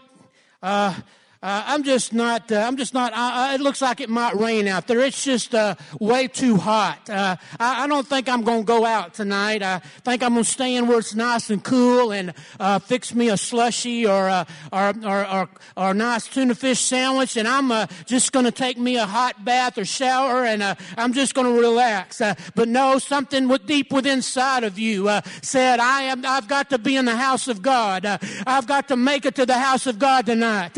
Uh, 0.63 0.95
Uh, 1.41 1.63
I'm 1.67 1.85
just 1.85 2.13
not. 2.13 2.51
Uh, 2.51 2.57
I'm 2.57 2.77
just 2.77 2.95
not. 2.95 3.13
Uh, 3.15 3.53
it 3.55 3.61
looks 3.61 3.81
like 3.81 4.01
it 4.01 4.11
might 4.11 4.35
rain 4.35 4.67
out 4.67 4.89
there. 4.89 4.99
It's 4.99 5.23
just 5.23 5.55
uh, 5.55 5.77
way 6.01 6.27
too 6.27 6.57
hot. 6.57 7.09
Uh, 7.09 7.37
I, 7.61 7.85
I, 7.85 7.87
don't 7.87 8.09
think 8.09 8.29
I'm 8.29 8.43
going 8.43 8.63
to 8.63 8.67
go 8.67 8.85
out 8.85 9.15
tonight. 9.15 9.63
I 9.63 9.79
think 10.03 10.25
I'm 10.25 10.33
going 10.33 10.45
to 10.45 10.51
stay 10.51 10.75
in 10.75 10.89
where 10.89 10.99
it's 10.99 11.15
nice 11.15 11.49
and 11.49 11.63
cool 11.63 12.11
and 12.11 12.35
uh, 12.59 12.81
fix 12.81 13.15
me 13.15 13.29
a 13.29 13.37
slushy 13.37 14.05
or 14.05 14.29
or, 14.29 14.47
or, 14.73 14.93
or, 15.05 15.49
or, 15.77 15.91
a 15.91 15.95
nice 15.95 16.27
tuna 16.27 16.57
fish 16.57 16.81
sandwich. 16.81 17.37
And 17.37 17.47
I'm 17.47 17.87
just 18.07 18.33
going 18.33 18.45
to 18.45 18.51
take 18.51 18.77
me 18.77 18.97
a 18.97 19.07
hot 19.07 19.45
bath 19.45 19.79
or 19.79 19.85
shower 19.85 20.45
and 20.45 20.61
I'm 20.97 21.13
just 21.13 21.35
going 21.35 21.47
to 21.47 21.61
relax. 21.61 22.21
but 22.57 22.67
no, 22.67 22.99
something 22.99 23.47
with, 23.47 23.65
deep 23.65 23.93
within 23.93 24.19
inside 24.19 24.65
of 24.65 24.77
you 24.77 25.09
said, 25.43 25.79
"I 25.79 26.03
am. 26.03 26.27
I've 26.27 26.49
got 26.49 26.71
to 26.71 26.79
be 26.79 26.97
in 26.97 27.05
the 27.05 27.15
house 27.15 27.47
of 27.47 27.63
God. 27.63 28.05
I've 28.45 28.67
got 28.67 28.89
to 28.89 28.97
make 28.97 29.25
it 29.25 29.37
to 29.37 29.47
the 29.47 29.59
house 29.59 29.87
of 29.87 30.01
God 30.01 30.27
tonight." 30.27 30.77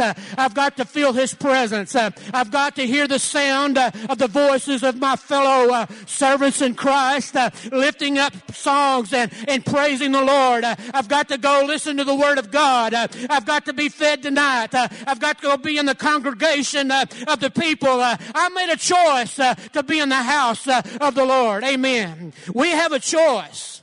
I've 0.50 0.56
got 0.56 0.76
to 0.78 0.84
feel 0.84 1.12
His 1.12 1.32
presence. 1.32 1.94
Uh, 1.94 2.10
I've 2.34 2.50
got 2.50 2.74
to 2.74 2.84
hear 2.84 3.06
the 3.06 3.20
sound 3.20 3.78
uh, 3.78 3.92
of 4.08 4.18
the 4.18 4.26
voices 4.26 4.82
of 4.82 4.96
my 4.96 5.14
fellow 5.14 5.72
uh, 5.72 5.86
servants 6.06 6.60
in 6.60 6.74
Christ, 6.74 7.36
uh, 7.36 7.50
lifting 7.70 8.18
up 8.18 8.32
songs 8.52 9.12
and, 9.12 9.30
and 9.46 9.64
praising 9.64 10.10
the 10.10 10.24
Lord. 10.24 10.64
Uh, 10.64 10.74
I've 10.92 11.06
got 11.06 11.28
to 11.28 11.38
go 11.38 11.62
listen 11.64 11.98
to 11.98 12.04
the 12.04 12.16
Word 12.16 12.38
of 12.38 12.50
God. 12.50 12.94
Uh, 12.94 13.06
I've 13.30 13.46
got 13.46 13.64
to 13.66 13.72
be 13.72 13.88
fed 13.88 14.24
tonight. 14.24 14.74
I've 14.74 15.20
got 15.20 15.40
to 15.40 15.42
go 15.42 15.56
be 15.56 15.78
in 15.78 15.86
the 15.86 15.94
congregation 15.94 16.90
of 16.90 17.38
the 17.38 17.52
people. 17.54 18.00
I 18.00 18.48
made 18.52 18.72
a 18.72 18.76
choice 18.76 19.36
to 19.36 19.84
be 19.84 20.00
in 20.00 20.08
the 20.08 20.16
house 20.16 20.66
of 20.66 21.14
the 21.14 21.24
Lord. 21.24 21.62
Amen. 21.62 22.32
We 22.52 22.70
have 22.70 22.90
a 22.90 22.98
choice. 22.98 23.82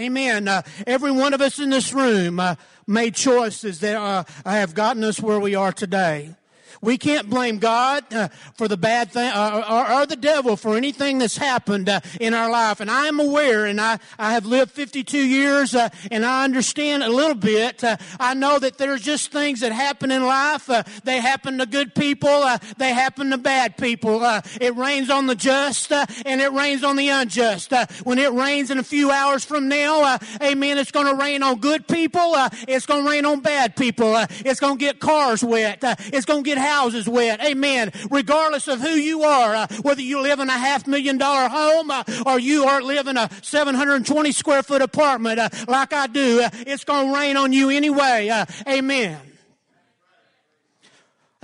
Amen. 0.00 0.48
every 0.88 1.12
one 1.12 1.32
of 1.32 1.40
us 1.40 1.60
in 1.60 1.70
this 1.70 1.92
room 1.92 2.40
made 2.86 3.14
choices 3.14 3.80
that 3.80 3.96
uh, 3.96 4.24
have 4.44 4.74
gotten 4.74 5.04
us 5.04 5.20
where 5.20 5.40
we 5.40 5.54
are 5.54 5.72
today. 5.72 6.34
We 6.80 6.98
can't 6.98 7.28
blame 7.28 7.58
God 7.58 8.12
uh, 8.12 8.28
for 8.54 8.68
the 8.68 8.76
bad 8.76 9.10
thing 9.12 9.30
uh, 9.30 9.64
or, 9.68 10.00
or, 10.00 10.06
the 10.06 10.16
devil 10.16 10.56
for 10.56 10.76
anything 10.76 11.18
that's 11.18 11.36
happened 11.36 11.88
uh, 11.88 12.00
in 12.20 12.34
our 12.34 12.50
life. 12.50 12.80
And 12.80 12.90
I 12.90 13.06
am 13.06 13.20
aware, 13.20 13.64
and 13.64 13.80
I, 13.80 13.98
I 14.18 14.32
have 14.32 14.44
lived 14.46 14.70
52 14.72 15.18
years, 15.18 15.74
uh, 15.74 15.88
and 16.10 16.24
I 16.24 16.44
understand 16.44 17.02
a 17.02 17.08
little 17.08 17.34
bit. 17.34 17.82
Uh, 17.82 17.96
I 18.20 18.34
know 18.34 18.58
that 18.58 18.78
there's 18.78 19.02
just 19.02 19.32
things 19.32 19.60
that 19.60 19.72
happen 19.72 20.10
in 20.10 20.24
life. 20.24 20.68
Uh, 20.68 20.82
they 21.04 21.20
happen 21.20 21.58
to 21.58 21.66
good 21.66 21.94
people. 21.94 22.44
they 22.76 22.92
happen 22.92 23.30
to 23.30 23.38
bad 23.38 23.76
people. 23.76 24.20
it 24.60 24.76
rains 24.76 25.10
on 25.10 25.26
the 25.26 25.34
just, 25.34 25.90
and 25.92 26.40
it 26.40 26.52
rains 26.52 26.84
on 26.84 26.96
the 26.96 27.08
unjust. 27.08 27.72
when 28.04 28.18
it 28.18 28.32
rains 28.32 28.70
in 28.70 28.78
a 28.78 28.84
few 28.84 29.10
hours 29.10 29.44
from 29.44 29.68
now, 29.68 30.18
amen, 30.42 30.78
it's 30.78 30.90
going 30.90 31.06
to 31.06 31.14
rain 31.14 31.42
on 31.42 31.58
good 31.60 31.88
people. 31.88 32.34
it's 32.68 32.86
going 32.86 33.04
to 33.04 33.10
rain 33.10 33.24
on 33.24 33.40
bad 33.40 33.76
people. 33.76 34.14
it's 34.44 34.60
going 34.60 34.78
to 34.78 34.84
get 34.84 35.00
cars 35.00 35.42
wet. 35.42 35.78
it's 35.82 36.26
going 36.26 36.44
to 36.44 36.48
get 36.48 36.58
houses 36.64 37.08
wet. 37.08 37.40
Amen. 37.44 37.92
Regardless 38.10 38.68
of 38.68 38.80
who 38.80 38.90
you 38.90 39.22
are, 39.22 39.54
uh, 39.54 39.66
whether 39.82 40.02
you 40.02 40.20
live 40.20 40.40
in 40.40 40.48
a 40.48 40.58
half 40.58 40.86
million 40.86 41.18
dollar 41.18 41.48
home 41.48 41.90
uh, 41.90 42.02
or 42.26 42.38
you 42.38 42.64
are 42.64 42.82
living 42.82 43.16
a 43.16 43.28
720 43.42 44.32
square 44.32 44.62
foot 44.62 44.82
apartment 44.82 45.38
uh, 45.38 45.48
like 45.68 45.92
I 45.92 46.06
do, 46.06 46.42
uh, 46.42 46.50
it's 46.52 46.84
going 46.84 47.08
to 47.08 47.14
rain 47.14 47.36
on 47.36 47.52
you 47.52 47.70
anyway. 47.70 48.28
Uh, 48.28 48.46
amen. 48.68 49.20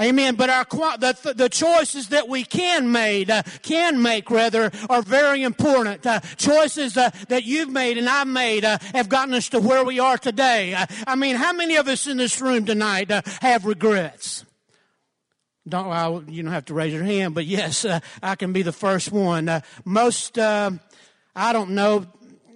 Amen. 0.00 0.34
But 0.34 0.48
our 0.48 0.64
the, 0.96 1.34
the 1.36 1.50
choices 1.50 2.08
that 2.08 2.26
we 2.26 2.42
can 2.42 2.90
made 2.90 3.30
uh, 3.30 3.42
can 3.62 4.00
make 4.00 4.30
rather 4.30 4.70
are 4.88 5.02
very 5.02 5.42
important. 5.42 6.06
Uh, 6.06 6.20
choices 6.36 6.96
uh, 6.96 7.10
that 7.28 7.44
you've 7.44 7.68
made 7.68 7.98
and 7.98 8.08
I've 8.08 8.26
made 8.26 8.64
uh, 8.64 8.78
have 8.94 9.10
gotten 9.10 9.34
us 9.34 9.50
to 9.50 9.60
where 9.60 9.84
we 9.84 10.00
are 10.00 10.16
today. 10.16 10.74
I 11.06 11.16
mean, 11.16 11.36
how 11.36 11.52
many 11.52 11.76
of 11.76 11.86
us 11.86 12.06
in 12.06 12.16
this 12.16 12.40
room 12.40 12.64
tonight 12.64 13.10
have 13.42 13.66
regrets? 13.66 14.46
Don't 15.70 16.28
you 16.28 16.42
don't 16.42 16.52
have 16.52 16.66
to 16.66 16.74
raise 16.74 16.92
your 16.92 17.04
hand, 17.04 17.34
but 17.34 17.46
yes, 17.46 17.84
uh, 17.84 18.00
I 18.22 18.34
can 18.34 18.52
be 18.52 18.62
the 18.62 18.72
first 18.72 19.12
one. 19.12 19.48
Uh, 19.48 19.60
most, 19.84 20.38
uh, 20.38 20.70
I 21.34 21.52
don't 21.52 21.70
know. 21.70 22.06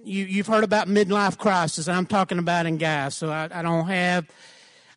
You, 0.03 0.25
you've 0.25 0.47
heard 0.47 0.63
about 0.63 0.87
midlife 0.87 1.37
crisis. 1.37 1.87
I'm 1.87 2.05
talking 2.05 2.37
about 2.37 2.65
in 2.65 2.77
guys, 2.77 3.15
so 3.15 3.29
I, 3.29 3.49
I 3.51 3.61
don't 3.63 3.87
have, 3.87 4.27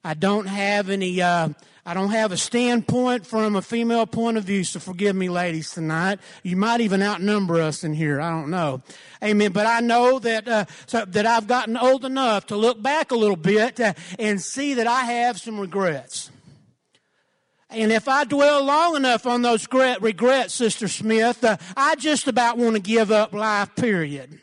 I 0.04 0.14
don't 0.14 0.46
have 0.46 0.90
any. 0.90 1.22
Uh, 1.22 1.50
I 1.88 1.94
don't 1.94 2.10
have 2.10 2.32
a 2.32 2.36
standpoint 2.36 3.26
from 3.26 3.56
a 3.56 3.62
female 3.62 4.04
point 4.04 4.36
of 4.36 4.44
view, 4.44 4.62
so 4.62 4.78
forgive 4.78 5.16
me, 5.16 5.30
ladies, 5.30 5.70
tonight. 5.70 6.20
You 6.42 6.54
might 6.54 6.82
even 6.82 7.00
outnumber 7.00 7.62
us 7.62 7.82
in 7.82 7.94
here. 7.94 8.20
I 8.20 8.28
don't 8.28 8.50
know. 8.50 8.82
Amen. 9.24 9.52
But 9.52 9.64
I 9.64 9.80
know 9.80 10.18
that 10.18 10.46
uh, 10.46 10.66
so 10.84 11.06
that 11.06 11.24
I've 11.24 11.46
gotten 11.46 11.78
old 11.78 12.04
enough 12.04 12.48
to 12.48 12.56
look 12.56 12.82
back 12.82 13.10
a 13.10 13.16
little 13.16 13.36
bit 13.36 13.80
uh, 13.80 13.94
and 14.18 14.38
see 14.38 14.74
that 14.74 14.86
I 14.86 15.04
have 15.04 15.40
some 15.40 15.58
regrets. 15.58 16.30
And 17.70 17.92
if 17.92 18.08
I 18.08 18.24
dwell 18.24 18.64
long 18.64 18.96
enough 18.96 19.26
on 19.26 19.42
those 19.42 19.66
regrets, 19.70 20.54
Sister 20.54 20.88
Smith, 20.88 21.44
uh, 21.44 21.58
I 21.76 21.96
just 21.96 22.26
about 22.26 22.56
want 22.56 22.76
to 22.76 22.82
give 22.82 23.10
up 23.10 23.34
life, 23.34 23.74
period. 23.76 24.40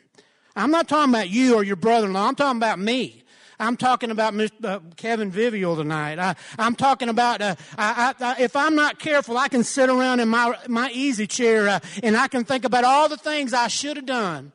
I'm 0.54 0.70
not 0.70 0.88
talking 0.88 1.12
about 1.12 1.28
you 1.28 1.56
or 1.56 1.64
your 1.64 1.76
brother-in-law. 1.76 2.28
I'm 2.28 2.36
talking 2.36 2.58
about 2.58 2.78
me. 2.78 3.24
I'm 3.58 3.76
talking 3.76 4.10
about 4.10 4.34
Mr. 4.34 4.64
Uh, 4.64 4.80
Kevin 4.96 5.30
Vivial 5.30 5.76
tonight. 5.76 6.18
I, 6.18 6.36
am 6.58 6.76
talking 6.76 7.08
about 7.08 7.40
uh, 7.40 7.56
I, 7.76 8.14
I, 8.20 8.42
if 8.42 8.54
I'm 8.54 8.74
not 8.74 8.98
careful, 8.98 9.38
I 9.38 9.48
can 9.48 9.64
sit 9.64 9.88
around 9.88 10.20
in 10.20 10.28
my 10.28 10.56
my 10.68 10.90
easy 10.90 11.26
chair 11.26 11.68
uh, 11.68 11.80
and 12.02 12.16
I 12.16 12.28
can 12.28 12.44
think 12.44 12.64
about 12.64 12.84
all 12.84 13.08
the 13.08 13.16
things 13.16 13.54
I 13.54 13.68
should 13.68 13.96
have 13.96 14.06
done. 14.06 14.52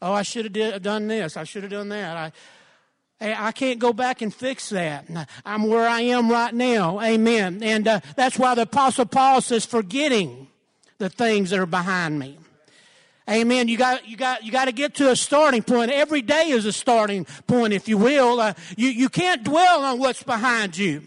Oh, 0.00 0.12
I 0.12 0.22
should 0.22 0.56
have 0.56 0.82
done 0.82 1.08
this. 1.08 1.36
I 1.36 1.44
should 1.44 1.62
have 1.62 1.72
done 1.72 1.88
that. 1.90 2.16
I, 2.16 2.32
I 3.20 3.50
can't 3.50 3.80
go 3.80 3.92
back 3.92 4.22
and 4.22 4.32
fix 4.32 4.68
that. 4.68 5.06
I'm 5.44 5.64
where 5.64 5.88
I 5.88 6.02
am 6.02 6.30
right 6.30 6.54
now. 6.54 7.00
Amen. 7.00 7.62
And 7.62 7.88
uh, 7.88 8.00
that's 8.14 8.38
why 8.38 8.54
the 8.54 8.62
Apostle 8.62 9.06
Paul 9.06 9.40
says, 9.40 9.66
forgetting 9.66 10.46
the 10.98 11.08
things 11.08 11.50
that 11.50 11.58
are 11.58 11.66
behind 11.66 12.18
me. 12.18 12.38
Amen. 13.28 13.68
You 13.68 13.76
got, 13.76 14.08
you 14.08 14.16
got, 14.16 14.44
you 14.44 14.52
got 14.52 14.66
to 14.66 14.72
get 14.72 14.94
to 14.96 15.10
a 15.10 15.16
starting 15.16 15.62
point. 15.62 15.90
Every 15.90 16.22
day 16.22 16.50
is 16.50 16.64
a 16.64 16.72
starting 16.72 17.26
point, 17.46 17.72
if 17.74 17.88
you 17.88 17.98
will. 17.98 18.40
Uh, 18.40 18.54
you, 18.76 18.88
you 18.88 19.08
can't 19.08 19.44
dwell 19.44 19.82
on 19.82 19.98
what's 19.98 20.22
behind 20.22 20.78
you. 20.78 21.02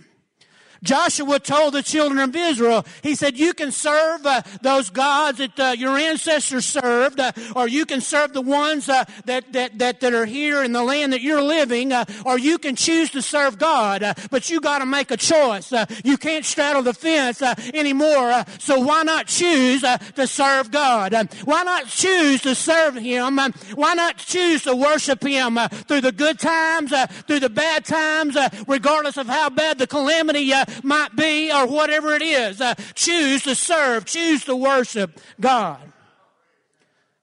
Joshua 0.84 1.40
told 1.40 1.74
the 1.74 1.84
children 1.84 2.20
of 2.20 2.36
Israel, 2.36 2.86
he 3.04 3.14
said, 3.14 3.38
you 3.38 3.54
can 3.54 3.72
serve 3.72 4.26
uh, 4.26 4.42
those 4.62 4.90
gods 4.90 5.38
that 5.38 5.60
uh, 5.60 5.76
your 5.78 5.96
ancestors 5.98 6.66
served, 6.66 7.20
uh, 7.20 7.32
or 7.56 7.68
you 7.68 7.86
can 7.86 8.02
serve 8.02 8.34
the 8.34 8.42
ones 8.42 8.90
uh, 8.90 9.06
that, 9.26 9.54
that, 9.54 9.78
that, 9.78 10.00
that 10.00 10.14
are 10.14 10.26
here 10.26 10.64
in 10.64 10.72
the 10.72 10.84
land 10.84 11.14
that 11.14 11.22
you're 11.22 11.42
living, 11.42 11.92
uh, 11.92 12.06
or 12.26 12.40
you 12.40 12.58
can 12.58 12.76
choose 12.76 13.12
to 13.12 13.22
serve 13.22 13.60
God. 13.60 14.02
Uh, 14.02 14.14
but 14.32 14.50
you 14.50 14.60
got 14.60 14.80
to 14.80 14.86
make 14.86 15.12
a 15.12 15.18
choice. 15.18 15.72
you 16.04 16.18
can't 16.18 16.46
straddle 16.46 16.82
the 16.82 16.94
fence 16.94 17.42
anymore. 17.74 18.44
so 18.58 18.80
why 18.80 19.04
not 19.04 19.28
choose 19.28 19.82
to 19.82 20.26
serve 20.26 20.72
God? 20.72 21.14
why 21.46 21.64
not 21.64 21.88
choose 21.88 22.42
to 22.42 22.56
serve 22.56 22.96
Him? 22.96 23.38
why 23.76 23.94
not 23.94 24.18
choose 24.18 24.64
to 24.64 24.76
worship 24.76 25.24
Him 25.24 25.60
through 25.88 26.02
the 26.02 26.12
good 26.12 26.40
times, 26.40 26.92
through 27.28 27.40
the 27.40 27.50
bad 27.50 27.86
times, 27.86 28.36
regardless 28.68 29.18
of 29.18 29.28
how 29.28 29.50
bad 29.50 29.78
the 29.78 29.88
calamity 29.88 30.52
might 30.84 31.16
be 31.16 31.52
or 31.52 31.66
whatever 31.68 32.14
it 32.14 32.22
is. 32.22 32.62
Uh, 32.62 32.76
choose 32.94 33.44
to 33.44 33.56
serve, 33.56 34.06
choose 34.06 34.46
to 34.46 34.56
worship 34.56 35.20
God. 35.40 35.91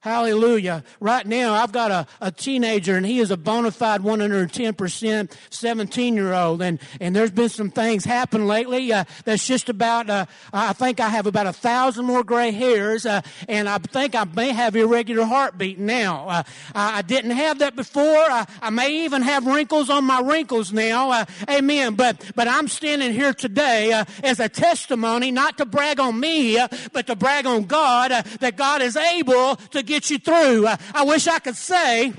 Hallelujah. 0.01 0.85
Right 1.01 1.27
now, 1.27 1.55
I've 1.55 1.73
got 1.73 1.91
a, 1.91 2.07
a 2.21 2.31
teenager 2.31 2.95
and 2.95 3.05
he 3.05 3.19
is 3.19 3.31
a 3.31 3.37
bona 3.37 3.69
fide 3.69 3.99
110% 3.99 5.31
17 5.49 6.13
year 6.15 6.33
old. 6.33 6.61
And, 6.61 6.79
and 7.01 7.13
there's 7.13 7.31
been 7.31 7.49
some 7.49 7.69
things 7.69 8.05
happen 8.05 8.47
lately 8.47 8.93
uh, 8.93 9.03
that's 9.25 9.45
just 9.45 9.67
about, 9.67 10.09
uh, 10.09 10.25
I 10.53 10.71
think 10.71 11.01
I 11.01 11.09
have 11.09 11.27
about 11.27 11.47
a 11.47 11.53
thousand 11.53 12.05
more 12.05 12.23
gray 12.23 12.51
hairs. 12.51 13.05
Uh, 13.05 13.19
and 13.49 13.67
I 13.67 13.77
think 13.77 14.15
I 14.15 14.23
may 14.23 14.53
have 14.53 14.73
irregular 14.77 15.25
heartbeat 15.25 15.77
now. 15.77 16.29
Uh, 16.29 16.43
I, 16.73 16.99
I, 16.99 17.01
didn't 17.01 17.31
have 17.31 17.59
that 17.59 17.75
before. 17.75 18.01
I, 18.03 18.47
I, 18.61 18.69
may 18.69 19.03
even 19.03 19.21
have 19.21 19.45
wrinkles 19.47 19.89
on 19.89 20.05
my 20.05 20.21
wrinkles 20.21 20.71
now. 20.71 21.11
Uh, 21.11 21.25
amen. 21.49 21.95
But, 21.95 22.23
but 22.35 22.47
I'm 22.47 22.69
standing 22.69 23.11
here 23.11 23.33
today 23.33 23.91
uh, 23.91 24.05
as 24.23 24.39
a 24.39 24.47
testimony, 24.47 25.31
not 25.31 25.57
to 25.57 25.65
brag 25.65 25.99
on 25.99 26.17
me, 26.17 26.57
but 26.93 27.07
to 27.07 27.17
brag 27.17 27.45
on 27.45 27.63
God, 27.63 28.11
that 28.11 28.55
God 28.55 28.81
is 28.81 28.95
able 28.95 29.57
to 29.57 29.88
get 29.89 30.09
you 30.09 30.19
through. 30.19 30.67
I, 30.67 30.79
I 30.93 31.03
wish 31.03 31.27
I 31.27 31.39
could 31.39 31.57
say, 31.57 32.13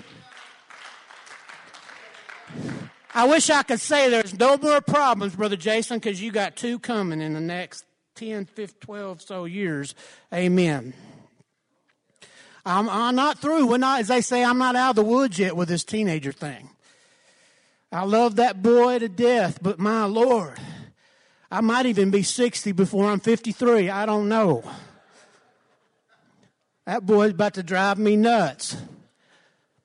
I 3.15 3.27
wish 3.27 3.49
I 3.49 3.63
could 3.63 3.81
say 3.81 4.11
there's 4.11 4.39
no 4.39 4.57
more 4.59 4.81
problems, 4.81 5.35
Brother 5.35 5.57
Jason, 5.57 5.99
because 5.99 6.21
you 6.21 6.31
got 6.31 6.57
two 6.57 6.79
coming 6.79 7.21
in 7.21 7.33
the 7.33 7.41
next 7.41 7.85
10, 8.17 8.45
15, 8.45 8.81
12 8.81 9.23
so 9.23 9.45
years. 9.47 9.95
Amen. 10.35 10.93
I'm, 12.67 12.89
I'm 12.91 13.17
not 13.17 13.39
through. 13.39 13.67
We're 13.67 13.79
not, 13.79 14.01
as 14.01 14.09
they 14.09 14.21
say, 14.21 14.45
I'm 14.45 14.59
not 14.59 14.77
out 14.77 14.91
of 14.91 14.97
the 14.97 15.05
woods 15.05 15.39
yet 15.39 15.57
with 15.57 15.69
this 15.69 15.85
teenager 15.85 16.33
thing. 16.33 16.71
I 17.91 18.05
love 18.05 18.37
that 18.37 18.63
boy 18.63 18.99
to 18.99 19.09
death, 19.09 19.59
but 19.63 19.79
my 19.79 20.05
Lord, 20.05 20.59
I 21.51 21.61
might 21.61 21.87
even 21.87 22.11
be 22.11 22.23
60 22.23 22.71
before 22.73 23.07
I'm 23.11 23.19
53. 23.19 23.91
I 23.91 24.07
don't 24.07 24.29
know. 24.29 24.63
That 26.91 27.07
boy's 27.07 27.31
about 27.31 27.55
to 27.55 27.63
drive 27.63 28.01
me 28.01 28.17
nuts. 28.17 28.77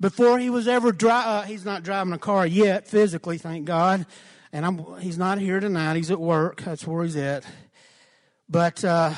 Before 0.02 0.40
he 0.40 0.50
was 0.50 0.68
ever 0.68 0.92
dri- 0.92 1.12
uh, 1.12 1.44
he's 1.44 1.64
not 1.64 1.84
driving 1.84 2.14
a 2.14 2.18
car 2.18 2.48
yet, 2.48 2.88
physically, 2.88 3.38
thank 3.38 3.66
God. 3.66 4.08
and 4.52 4.66
I'm, 4.66 5.00
he's 5.00 5.20
not 5.20 5.38
here 5.38 5.60
tonight. 5.60 5.98
He's 5.98 6.10
at 6.10 6.20
work. 6.20 6.64
That's 6.64 6.88
where 6.88 7.04
he's 7.04 7.16
at. 7.16 7.46
But 8.50 8.84
uh, 8.84 9.14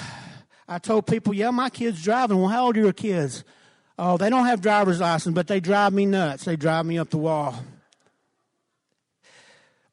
I 0.68 0.80
told 0.80 1.08
people, 1.08 1.34
yeah, 1.34 1.50
my 1.52 1.70
kid's 1.70 2.04
driving. 2.04 2.40
Well, 2.40 2.50
how 2.50 2.66
old 2.66 2.76
are 2.76 2.82
your 2.82 2.92
kids? 2.92 3.46
Oh, 3.98 4.18
they 4.18 4.30
don't 4.30 4.48
have 4.48 4.60
driver's 4.60 5.00
license, 5.00 5.34
but 5.34 5.48
they 5.48 5.62
drive 5.62 5.94
me 5.94 6.06
nuts. 6.06 6.44
They 6.44 6.58
drive 6.58 6.86
me 6.86 6.98
up 6.98 7.10
the 7.10 7.18
wall. 7.18 7.56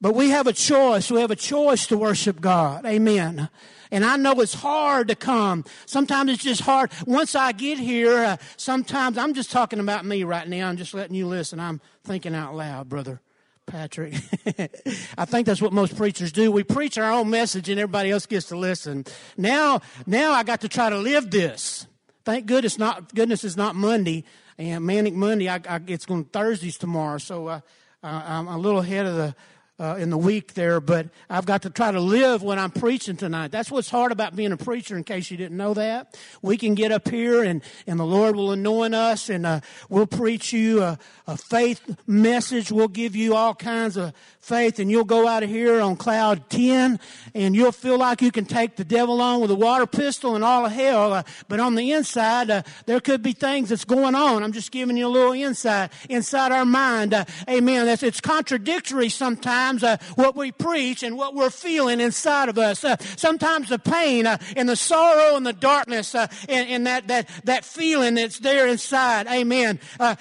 But 0.01 0.17
we 0.17 0.31
have 0.31 0.49
a 0.49 0.53
choice. 0.53 1.13
We 1.13 1.21
have 1.21 1.31
a 1.31 1.37
choice 1.37 1.87
to 1.87 1.97
worship 1.97 2.41
God. 2.41 2.87
Amen. 2.87 3.49
And 3.95 4.05
I 4.05 4.17
know 4.17 4.41
it's 4.41 4.55
hard 4.55 5.07
to 5.07 5.15
come. 5.15 5.65
Sometimes 5.87 6.33
it's 6.33 6.43
just 6.43 6.63
hard. 6.63 6.91
Once 7.07 7.37
I 7.37 7.53
get 7.53 7.79
here, 7.79 8.25
uh, 8.25 8.37
sometimes 8.57 9.17
I'm 9.17 9.35
just 9.35 9.53
talking 9.53 9.79
about 9.79 10.05
me 10.05 10.25
right 10.25 10.49
now. 10.49 10.69
I'm 10.69 10.77
just 10.77 10.95
letting 10.95 11.15
you 11.15 11.29
listen. 11.29 11.61
I'm 11.61 11.81
thinking 12.03 12.35
out 12.35 12.57
loud, 12.57 12.89
brother. 12.89 13.21
Patrick. 13.67 14.15
I 15.17 15.25
think 15.27 15.47
that's 15.47 15.63
what 15.63 15.73
most 15.73 15.97
preachers 15.97 16.33
do. 16.33 16.51
We 16.51 16.65
preach 16.65 16.99
our 16.99 17.13
own 17.13 17.31
message 17.31 17.69
and 17.69 17.79
everybody 17.79 18.11
else 18.11 18.27
gets 18.27 18.49
to 18.49 18.57
listen. 18.57 19.05
Now, 19.37 19.81
now 20.09 20.33
I 20.33 20.43
got 20.43 20.63
to 20.63 20.69
try 20.69 20.91
to 20.91 20.99
live 20.99 21.31
this. 21.31 21.87
Thank 22.25 22.47
goodness 22.47 22.79
not, 22.79 23.15
goodness 23.15 23.45
it's 23.45 23.57
not 23.57 23.77
Monday 23.77 24.25
and 24.59 24.85
Manic 24.85 25.15
Monday. 25.15 25.49
I, 25.49 25.61
I, 25.69 25.81
it's 25.87 26.05
going 26.05 26.25
Thursdays 26.25 26.79
tomorrow. 26.79 27.19
So, 27.19 27.47
uh, 27.47 27.61
I'm 28.03 28.49
a 28.49 28.59
little 28.59 28.81
ahead 28.81 29.07
of 29.07 29.15
the, 29.15 29.37
uh, 29.81 29.97
in 29.99 30.09
the 30.09 30.19
week 30.19 30.55
there, 30.55 30.81
but 30.81 31.09
I've 31.29 31.47
got 31.47 31.63
to 31.63 31.71
try 31.71 31.91
to 31.91 31.99
live 31.99 32.45
when 32.45 32.61
I'm 32.61 32.71
preaching 32.71 33.17
tonight. 33.17 33.51
That's 33.51 33.73
what's 33.73 33.91
hard 33.91 34.13
about 34.13 34.37
being 34.37 34.53
a 34.53 34.57
preacher, 34.57 34.97
in 34.97 35.03
case 35.03 35.33
you 35.33 35.37
didn't 35.37 35.57
know 35.57 35.75
that. 35.75 36.17
We 36.43 36.57
can 36.57 36.77
get 36.77 36.93
up 36.93 37.09
here 37.09 37.43
and, 37.43 37.61
and 37.85 37.99
the 37.99 38.05
Lord 38.05 38.37
will 38.37 38.53
anoint 38.53 38.95
us 38.95 39.29
and 39.29 39.45
uh, 39.45 39.61
we'll 39.89 40.07
preach 40.07 40.53
you 40.53 40.81
a, 40.81 40.99
a 41.27 41.37
faith 41.37 41.97
message. 42.07 42.71
We'll 42.71 42.87
give 42.87 43.17
you 43.17 43.35
all 43.35 43.53
kinds 43.53 43.97
of 43.97 44.13
faith 44.39 44.79
and 44.79 44.93
you'll 44.93 45.05
go 45.05 45.27
out 45.27 45.43
of 45.43 45.49
here 45.49 45.81
on 45.81 45.97
cloud 45.97 46.49
10 46.51 47.01
and 47.35 47.57
you'll 47.57 47.73
feel 47.73 47.99
like 47.99 48.23
you 48.23 48.31
can 48.31 48.45
take 48.45 48.77
the 48.77 48.85
devil 48.85 49.21
on 49.21 49.41
with 49.41 49.51
a 49.51 49.57
water 49.57 49.87
pistol 49.87 50.37
and 50.37 50.45
all 50.45 50.67
of 50.67 50.71
hell. 50.71 51.15
Uh, 51.15 51.23
but 51.49 51.59
on 51.59 51.75
the 51.75 51.91
inside, 51.91 52.49
uh, 52.49 52.63
there 52.87 53.01
could 53.01 53.25
be 53.25 53.33
things 53.33 53.71
that's 53.71 53.85
going 53.85 54.15
on. 54.15 54.45
I'm 54.45 54.53
just 54.53 54.71
giving 54.71 54.97
you 54.97 55.09
a 55.09 55.09
little 55.09 55.33
insight 55.33 55.91
inside 56.09 56.53
our 56.53 56.65
mind. 56.65 57.13
Uh, 57.13 57.25
amen. 57.49 57.87
That's, 57.87 58.05
it's 58.05 58.21
contradictory 58.21 59.09
sometimes 59.09 59.64
uh, 59.83 59.97
what 60.17 60.37
we 60.37 60.53
preach 60.53 61.03
and 61.03 61.17
what 61.17 61.35
we're 61.35 61.51
feeling 61.51 62.01
inside 62.01 62.49
of 62.49 62.59
us. 62.59 62.85
Uh, 62.85 62.97
sometimes 63.17 63.69
the 63.69 63.79
pain 63.79 64.27
uh, 64.27 64.39
and 64.57 64.69
the 64.69 64.77
sorrow 64.77 65.37
and 65.37 65.47
the 65.47 65.53
darkness 65.53 66.15
and, 66.15 66.31
and, 66.49 66.87
that, 66.87 67.09
that, 67.09 67.29
that 67.45 67.65
feeling 67.65 68.15
that's 68.15 68.39
there 68.41 68.67
inside. 68.67 69.27
Amen. 69.27 69.81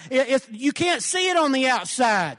It, 0.09 0.49
you 0.49 0.71
can't 0.71 1.03
see 1.03 1.29
it 1.29 1.37
on 1.37 1.51
the 1.51 1.67
outside. 1.67 2.37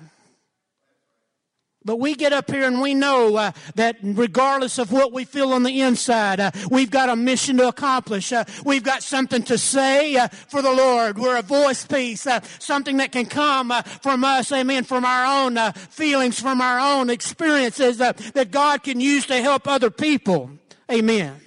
But 1.87 2.01
we 2.01 2.15
get 2.15 2.33
up 2.33 2.51
here 2.51 2.65
and 2.65 2.81
we 2.81 2.95
know 2.95 3.37
uh, 3.37 3.53
that 3.75 3.97
regardless 4.03 4.79
of 4.79 4.91
what 4.91 5.13
we 5.13 5.27
feel 5.27 5.53
on 5.53 5.65
the 5.65 5.83
inside, 5.83 6.41
uh, 6.41 6.51
we've 6.71 6.91
got 6.91 7.11
a 7.11 7.17
mission 7.17 7.59
to 7.59 7.69
accomplish. 7.69 8.33
Uh, 8.33 8.45
we've 8.65 8.83
got 8.83 9.03
something 9.03 9.43
to 9.43 9.59
say 9.59 10.17
uh, 10.17 10.29
for 10.29 10.63
the 10.63 10.73
Lord. 10.73 11.19
We're 11.19 11.37
a 11.37 11.43
voice 11.43 11.85
piece, 11.85 12.27
uh, 12.27 12.41
something 12.59 12.97
that 12.97 13.13
can 13.13 13.27
come 13.27 13.71
uh, 13.71 13.83
from 13.83 14.25
us, 14.25 14.51
amen, 14.51 14.85
from 14.85 15.05
our 15.05 15.27
own 15.27 15.73
feelings, 15.73 16.41
from 16.41 16.63
our 16.63 16.81
own 16.81 17.11
experiences 17.11 17.99
that 17.99 18.49
God 18.51 18.83
can 18.83 18.99
use 18.99 19.27
to 19.27 19.43
help 19.43 19.69
other 19.69 19.91
people. 19.91 20.51
Amen. 20.91 21.39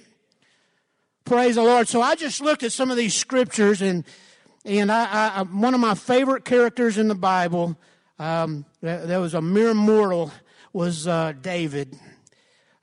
Praise 1.24 1.56
the 1.56 1.62
Lord. 1.62 1.88
So 1.88 2.00
I 2.00 2.14
just 2.14 2.40
looked 2.40 2.62
at 2.62 2.72
some 2.72 2.90
of 2.90 2.96
these 2.96 3.14
scriptures 3.14 3.82
and 3.82 4.04
and 4.64 4.90
I, 4.92 5.38
I 5.38 5.42
one 5.42 5.74
of 5.74 5.80
my 5.80 5.94
favorite 5.94 6.44
characters 6.44 6.96
in 6.96 7.08
the 7.08 7.14
Bible 7.14 7.76
um, 8.18 8.64
there 8.80 9.20
was 9.20 9.34
a 9.34 9.42
mere 9.42 9.74
mortal 9.74 10.32
was 10.72 11.06
uh, 11.06 11.32
David, 11.40 11.98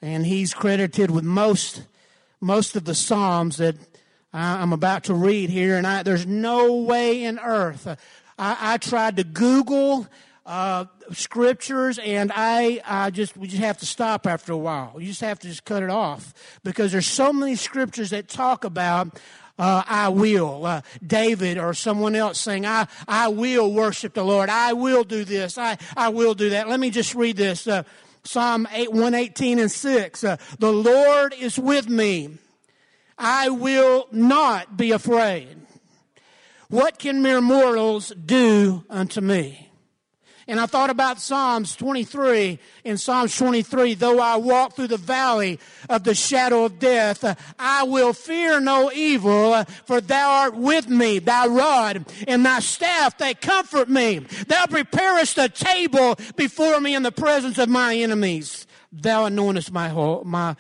and 0.02 0.26
he's 0.26 0.54
credited 0.54 1.12
with 1.12 1.24
most 1.24 1.84
most 2.42 2.76
of 2.76 2.86
the 2.86 2.96
Psalms 2.96 3.58
that 3.58 3.76
I'm 4.34 4.74
about 4.74 5.06
to 5.06 5.14
read 5.14 5.50
here. 5.50 5.78
And 5.78 5.88
I, 5.88 6.04
there's 6.04 6.28
no 6.28 6.76
way 6.76 7.24
in 7.24 7.40
earth. 7.40 7.88
Uh, 7.88 7.96
I, 8.38 8.74
I 8.74 8.78
tried 8.78 9.18
to 9.18 9.24
Google 9.24 10.08
uh, 10.46 10.86
scriptures, 11.12 11.98
and 12.00 12.32
I, 12.36 12.82
I 12.86 13.10
just 13.10 13.36
we 13.36 13.48
just 13.48 13.64
have 13.64 13.78
to 13.80 13.86
stop 13.86 14.28
after 14.28 14.54
a 14.54 14.58
while. 14.58 14.94
You 15.00 15.08
just 15.08 15.22
have 15.22 15.40
to 15.40 15.48
just 15.48 15.66
cut 15.66 15.84
it 15.84 15.90
off 15.90 16.34
because 16.64 16.92
there's 16.92 17.08
so 17.08 17.34
many 17.34 17.56
scriptures 17.56 18.12
that 18.12 18.28
talk 18.28 18.64
about 18.64 19.20
uh, 19.58 19.84
I 19.88 20.10
will. 20.10 20.66
Uh, 20.66 20.82
David 21.06 21.58
or 21.58 21.74
someone 21.74 22.16
else 22.16 22.40
saying, 22.40 22.66
I, 22.66 22.88
I 23.08 23.30
will 23.30 23.72
worship 23.72 24.14
the 24.14 24.24
Lord. 24.24 24.50
I 24.50 24.74
will 24.74 25.04
do 25.04 25.24
this. 25.24 25.58
I, 25.58 25.78
I 25.96 26.10
will 26.10 26.34
do 26.34 26.50
that. 26.52 26.68
Let 26.68 26.80
me 26.80 26.90
just 26.90 27.16
read 27.16 27.38
this. 27.38 27.68
Uh, 27.68 27.84
Psalm 28.24 28.68
8, 28.72 28.92
118 28.92 29.60
and 29.60 29.72
6. 29.72 30.24
Uh, 30.24 30.38
the 30.60 30.72
Lord 30.72 31.34
is 31.38 31.60
with 31.60 31.88
me. 31.88 32.38
I 33.18 33.50
will 33.50 34.08
not 34.12 34.76
be 34.76 34.92
afraid. 34.92 35.58
What 36.70 37.00
can 37.00 37.22
mere 37.22 37.42
mortals 37.42 38.10
do 38.10 38.84
unto 38.90 39.22
me? 39.22 39.70
And 40.48 40.60
I 40.60 40.68
thought 40.68 40.92
about 40.92 41.20
Psalms 41.20 41.76
23. 41.76 42.60
In 42.84 42.98
Psalms 42.98 43.36
23, 43.36 43.96
though 43.96 44.20
I 44.20 44.36
walk 44.36 44.76
through 44.76 44.90
the 44.90 44.98
valley 44.98 45.60
of 45.90 46.04
the 46.04 46.14
shadow 46.14 46.66
of 46.66 46.78
death, 46.78 47.24
I 47.58 47.84
will 47.84 48.14
fear 48.14 48.60
no 48.60 48.92
evil, 48.92 49.64
for 49.86 50.02
thou 50.02 50.30
art 50.44 50.56
with 50.56 50.88
me. 50.88 51.18
Thy 51.18 51.48
rod 51.48 52.06
and 52.28 52.46
thy 52.46 52.60
staff, 52.60 53.18
they 53.18 53.34
comfort 53.34 53.90
me. 53.90 54.20
Thou 54.48 54.68
preparest 54.68 55.40
a 55.40 55.50
table 55.50 56.16
before 56.36 56.80
me 56.80 56.94
in 56.94 57.02
the 57.02 57.12
presence 57.12 57.58
of 57.58 57.68
my 57.68 57.96
enemies. 57.96 58.68
Thou 58.92 59.28
anointest 59.28 59.72
my 59.72 59.90
whole, 59.90 60.24
my, 60.26 60.56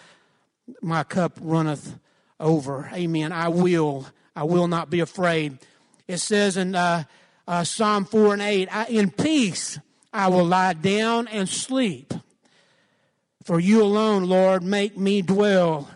my 0.81 1.03
cup 1.03 1.37
runneth 1.39 1.99
over. 2.39 2.89
Amen. 2.91 3.31
I 3.31 3.49
will, 3.49 4.07
I 4.35 4.45
will 4.45 4.67
not 4.67 4.89
be 4.89 4.99
afraid. 4.99 5.59
It 6.07 6.17
says 6.17 6.57
in, 6.57 6.73
uh, 6.73 7.03
uh, 7.47 7.63
Psalm 7.63 8.05
4 8.05 8.34
and 8.34 8.41
8, 8.41 8.69
in 8.89 9.12
peace 9.12 9.79
I 10.12 10.29
will 10.29 10.45
lie 10.45 10.73
down 10.73 11.27
and 11.27 11.47
sleep. 11.47 12.13
For 13.43 13.60
you 13.60 13.84
alone, 13.84 14.23
Lord, 14.23 14.63
make 14.63 14.97
me 14.97 15.21
dwell 15.21 15.89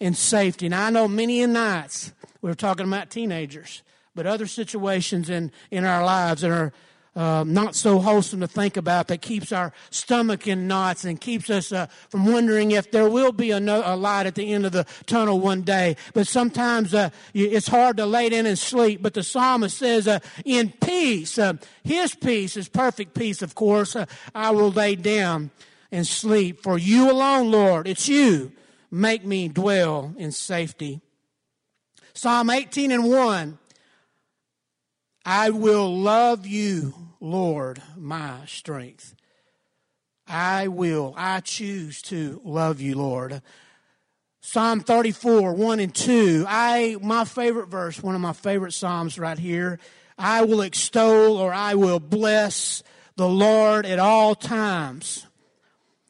in 0.00 0.14
safety. 0.14 0.66
And 0.66 0.74
I 0.74 0.90
know 0.90 1.06
many 1.06 1.44
nights, 1.46 2.12
we 2.40 2.50
are 2.50 2.54
talking 2.54 2.86
about 2.86 3.10
teenagers, 3.10 3.82
but 4.14 4.26
other 4.26 4.46
situations 4.46 5.30
in, 5.30 5.52
in 5.70 5.84
our 5.84 6.04
lives 6.04 6.40
that 6.40 6.50
are 6.50 6.72
uh, 7.16 7.44
not 7.46 7.74
so 7.74 7.98
wholesome 7.98 8.40
to 8.40 8.46
think 8.46 8.76
about 8.76 9.08
that 9.08 9.22
keeps 9.22 9.50
our 9.50 9.72
stomach 9.88 10.46
in 10.46 10.68
knots 10.68 11.04
and 11.04 11.18
keeps 11.18 11.48
us 11.48 11.72
uh, 11.72 11.86
from 12.10 12.26
wondering 12.26 12.72
if 12.72 12.90
there 12.90 13.08
will 13.08 13.32
be 13.32 13.50
a, 13.50 13.58
no, 13.58 13.82
a, 13.86 13.96
light 13.96 14.26
at 14.26 14.34
the 14.34 14.52
end 14.52 14.66
of 14.66 14.72
the 14.72 14.84
tunnel 15.06 15.40
one 15.40 15.62
day. 15.62 15.96
But 16.12 16.28
sometimes 16.28 16.92
uh, 16.92 17.08
it's 17.32 17.68
hard 17.68 17.96
to 17.96 18.04
lay 18.04 18.28
down 18.28 18.44
and 18.44 18.58
sleep. 18.58 19.02
But 19.02 19.14
the 19.14 19.22
psalmist 19.22 19.78
says, 19.78 20.06
uh, 20.06 20.18
in 20.44 20.74
peace, 20.82 21.38
uh, 21.38 21.54
his 21.82 22.14
peace 22.14 22.54
is 22.54 22.68
perfect 22.68 23.14
peace, 23.14 23.40
of 23.40 23.54
course, 23.54 23.96
I 24.34 24.50
will 24.50 24.70
lay 24.70 24.94
down 24.94 25.50
and 25.90 26.06
sleep. 26.06 26.62
For 26.62 26.76
you 26.76 27.10
alone, 27.10 27.50
Lord, 27.50 27.88
it's 27.88 28.08
you, 28.08 28.52
make 28.90 29.24
me 29.24 29.48
dwell 29.48 30.14
in 30.18 30.32
safety. 30.32 31.00
Psalm 32.12 32.50
18 32.50 32.92
and 32.92 33.08
1. 33.10 33.58
I 35.28 35.50
will 35.50 35.98
love 35.98 36.46
you 36.46 36.94
Lord, 37.18 37.82
my 37.96 38.46
strength. 38.46 39.16
I 40.28 40.68
will, 40.68 41.14
I 41.16 41.40
choose 41.40 42.00
to 42.02 42.40
love 42.44 42.80
you, 42.80 42.94
Lord. 42.94 43.42
Psalm 44.40 44.80
34, 44.80 45.52
1 45.52 45.80
and 45.80 45.92
2. 45.92 46.44
I, 46.46 46.96
my 47.02 47.24
favorite 47.24 47.68
verse, 47.68 48.00
one 48.00 48.14
of 48.14 48.20
my 48.20 48.34
favorite 48.34 48.72
Psalms 48.72 49.18
right 49.18 49.38
here. 49.38 49.80
I 50.16 50.44
will 50.44 50.62
extol 50.62 51.36
or 51.36 51.52
I 51.52 51.74
will 51.74 51.98
bless 51.98 52.84
the 53.16 53.28
Lord 53.28 53.84
at 53.84 53.98
all 53.98 54.36
times. 54.36 55.26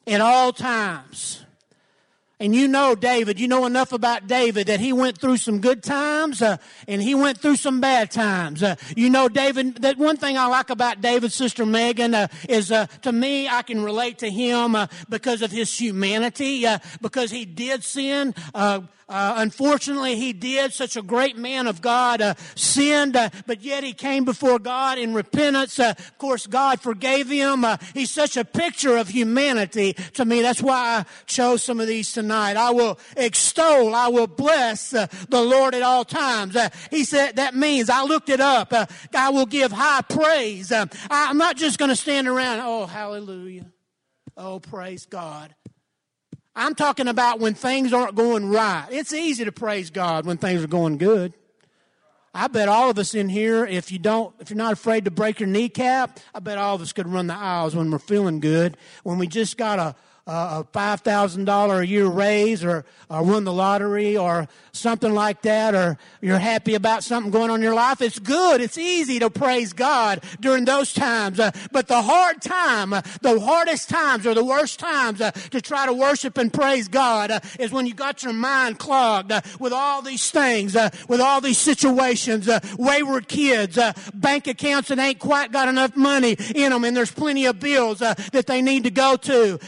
At 0.05 0.21
all 0.21 0.53
times. 0.53 1.43
And 2.39 2.53
you 2.53 2.67
know 2.67 2.93
David, 2.93 3.39
you 3.39 3.47
know 3.47 3.65
enough 3.65 3.91
about 3.91 4.27
David 4.27 4.67
that 4.67 4.79
he 4.79 4.93
went 4.93 5.17
through 5.17 5.37
some 5.37 5.59
good 5.59 5.81
times 5.81 6.39
uh, 6.39 6.57
and 6.87 7.01
he 7.01 7.15
went 7.15 7.39
through 7.39 7.55
some 7.55 7.81
bad 7.81 8.11
times. 8.11 8.61
Uh, 8.61 8.75
you 8.95 9.09
know 9.09 9.27
David, 9.27 9.81
that 9.81 9.97
one 9.97 10.17
thing 10.17 10.37
I 10.37 10.45
like 10.45 10.69
about 10.69 11.01
David's 11.01 11.33
sister 11.33 11.65
Megan 11.65 12.13
uh, 12.13 12.27
is 12.47 12.71
uh, 12.71 12.85
to 13.01 13.11
me 13.11 13.47
I 13.49 13.63
can 13.63 13.83
relate 13.83 14.19
to 14.19 14.29
him 14.29 14.75
uh, 14.75 14.85
because 15.09 15.41
of 15.41 15.51
his 15.51 15.75
humanity, 15.79 16.67
uh, 16.67 16.77
because 17.01 17.31
he 17.31 17.43
did 17.43 17.83
sin 17.83 18.35
uh, 19.09 19.35
unfortunately, 19.37 20.17
he 20.17 20.33
did. 20.33 20.73
Such 20.73 20.97
a 20.97 21.01
great 21.01 21.37
man 21.37 21.65
of 21.67 21.81
God 21.81 22.21
uh, 22.21 22.33
sinned, 22.55 23.15
uh, 23.15 23.29
but 23.45 23.61
yet 23.61 23.83
he 23.83 23.93
came 23.93 24.25
before 24.25 24.59
God 24.59 24.97
in 24.97 25.13
repentance. 25.13 25.79
Uh, 25.79 25.93
of 25.97 26.17
course, 26.17 26.45
God 26.45 26.81
forgave 26.81 27.29
him. 27.29 27.63
Uh, 27.63 27.77
he's 27.93 28.11
such 28.11 28.35
a 28.35 28.43
picture 28.43 28.97
of 28.97 29.07
humanity 29.07 29.93
to 30.13 30.25
me. 30.25 30.41
That's 30.41 30.61
why 30.61 30.99
I 30.99 31.05
chose 31.25 31.63
some 31.63 31.79
of 31.79 31.87
these 31.87 32.11
tonight. 32.11 32.57
I 32.57 32.71
will 32.71 32.99
extol, 33.15 33.95
I 33.95 34.09
will 34.09 34.27
bless 34.27 34.93
uh, 34.93 35.07
the 35.29 35.41
Lord 35.41 35.73
at 35.73 35.83
all 35.83 36.03
times. 36.03 36.57
he 36.91 37.05
said 37.05 37.37
that 37.37 37.55
means 37.55 37.89
I 37.89 38.03
looked 38.03 38.29
it 38.29 38.41
up. 38.41 38.73
I 39.13 39.29
will 39.29 39.45
give 39.45 39.71
high 39.71 40.01
praise. 40.01 40.71
I'm 40.71 41.37
not 41.37 41.55
just 41.55 41.79
going 41.79 41.89
to 41.89 41.95
stand 41.95 42.27
around. 42.27 42.59
Oh, 42.59 42.85
hallelujah. 42.85 43.71
Oh, 44.35 44.59
praise 44.59 45.05
God. 45.05 45.55
I'm 46.57 46.73
talking 46.73 47.07
about 47.07 47.39
when 47.39 47.53
things 47.53 47.93
aren't 47.93 48.15
going 48.15 48.49
right. 48.49 48.87
It's 48.89 49.13
easy 49.13 49.45
to 49.45 49.51
praise 49.51 49.91
God 49.91 50.25
when 50.25 50.37
things 50.37 50.63
are 50.63 50.67
going 50.67 50.97
good. 50.97 51.33
I 52.33 52.47
bet 52.47 52.67
all 52.67 52.89
of 52.89 52.97
us 52.97 53.13
in 53.13 53.29
here, 53.29 53.65
if 53.65 53.91
you 53.91 53.99
don't, 53.99 54.33
if 54.39 54.49
you're 54.49 54.57
not 54.57 54.73
afraid 54.73 55.05
to 55.05 55.11
break 55.11 55.39
your 55.39 55.47
kneecap, 55.47 56.19
I 56.33 56.39
bet 56.39 56.57
all 56.57 56.73
of 56.73 56.81
us 56.81 56.93
could 56.93 57.07
run 57.07 57.27
the 57.27 57.35
aisles 57.35 57.75
when 57.75 57.91
we're 57.91 57.99
feeling 57.99 58.39
good. 58.39 58.75
When 59.03 59.19
we 59.19 59.27
just 59.27 59.55
got 59.55 59.77
a 59.77 59.95
a 60.27 60.65
five 60.73 61.01
thousand 61.01 61.45
dollar 61.45 61.81
a 61.81 61.87
year 61.87 62.05
raise, 62.05 62.63
or, 62.63 62.83
or 63.09 63.23
won 63.23 63.45
the 63.45 63.53
lottery, 63.53 64.17
or 64.17 64.47
something 64.73 65.13
like 65.13 65.41
that, 65.43 65.73
or 65.73 65.97
you're 66.21 66.37
happy 66.37 66.75
about 66.75 67.03
something 67.03 67.31
going 67.31 67.49
on 67.49 67.57
in 67.57 67.63
your 67.63 67.73
life. 67.73 68.01
It's 68.01 68.19
good. 68.19 68.61
It's 68.61 68.77
easy 68.77 69.19
to 69.19 69.29
praise 69.29 69.73
God 69.73 70.23
during 70.39 70.65
those 70.65 70.93
times. 70.93 71.39
Uh, 71.39 71.51
but 71.71 71.87
the 71.87 72.01
hard 72.01 72.41
time, 72.41 72.93
uh, 72.93 73.01
the 73.21 73.39
hardest 73.39 73.89
times, 73.89 74.27
or 74.27 74.33
the 74.33 74.43
worst 74.43 74.79
times 74.79 75.21
uh, 75.21 75.31
to 75.31 75.61
try 75.61 75.85
to 75.85 75.93
worship 75.93 76.37
and 76.37 76.53
praise 76.53 76.87
God 76.87 77.31
uh, 77.31 77.39
is 77.59 77.71
when 77.71 77.85
you 77.85 77.93
got 77.93 78.23
your 78.23 78.33
mind 78.33 78.79
clogged 78.79 79.31
uh, 79.31 79.41
with 79.59 79.73
all 79.73 80.01
these 80.01 80.29
things, 80.29 80.75
uh, 80.75 80.89
with 81.07 81.21
all 81.21 81.39
these 81.39 81.57
situations, 81.57 82.49
wayward 82.77 83.27
kids, 83.27 83.79
bank 84.13 84.47
accounts 84.47 84.89
that 84.89 84.99
ain't 84.99 85.19
quite 85.19 85.51
got 85.51 85.69
enough 85.69 85.95
money 85.95 86.35
in 86.53 86.71
them, 86.71 86.83
and 86.83 86.95
there's 86.95 87.11
plenty 87.11 87.45
of 87.45 87.59
bills 87.59 87.99
that 87.99 88.43
they 88.47 88.61
need 88.61 88.83
to 88.83 88.91
go 88.91 89.15
to 89.15 89.59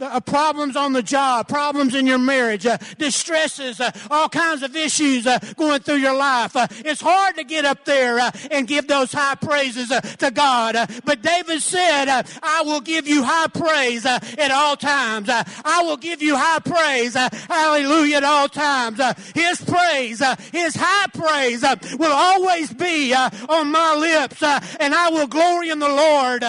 Uh, 0.00 0.06
uh, 0.06 0.20
problems 0.20 0.76
on 0.76 0.92
the 0.92 1.02
job, 1.02 1.48
problems 1.48 1.94
in 1.94 2.06
your 2.06 2.18
marriage, 2.18 2.64
uh, 2.64 2.78
distresses, 2.98 3.80
uh, 3.80 3.90
all 4.10 4.28
kinds 4.28 4.62
of 4.62 4.74
issues 4.74 5.26
uh, 5.26 5.38
going 5.56 5.80
through 5.80 5.96
your 5.96 6.16
life. 6.16 6.56
Uh, 6.56 6.66
it's 6.84 7.00
hard 7.00 7.36
to 7.36 7.44
get 7.44 7.64
up 7.64 7.84
there 7.84 8.18
uh, 8.18 8.30
and 8.50 8.66
give 8.66 8.86
those 8.86 9.12
high 9.12 9.34
praises 9.34 9.90
uh, 9.90 10.00
to 10.00 10.30
God. 10.30 10.76
Uh, 10.76 10.86
but 11.04 11.20
David 11.22 11.60
said, 11.60 12.06
I 12.42 12.62
will 12.62 12.80
give 12.80 13.06
you 13.06 13.22
high 13.22 13.48
praise 13.48 14.06
at 14.06 14.50
all 14.50 14.76
times. 14.76 15.28
I 15.28 15.82
will 15.82 15.96
give 15.96 16.22
you 16.22 16.36
high 16.36 16.60
praise, 16.60 17.14
hallelujah, 17.14 18.18
at 18.18 18.24
all 18.24 18.48
times. 18.48 19.00
his 19.34 19.60
praise, 19.62 20.22
his 20.52 20.74
high 20.76 21.06
praise 21.12 21.62
will 21.98 22.12
always 22.12 22.72
be 22.72 23.14
on 23.14 23.70
my 23.70 23.94
lips, 23.94 24.42
and 24.42 24.94
I 24.94 25.10
will 25.10 25.26
glory 25.26 25.70
in 25.70 25.78
the 25.78 25.88
Lord. 25.88 26.44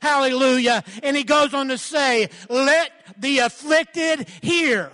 Hallelujah. 0.00 0.82
And 1.02 1.16
he 1.16 1.24
goes 1.24 1.54
on 1.54 1.68
to 1.68 1.78
say, 1.78 2.30
let 2.48 2.92
the 3.18 3.40
afflicted 3.40 4.28
hear. 4.42 4.90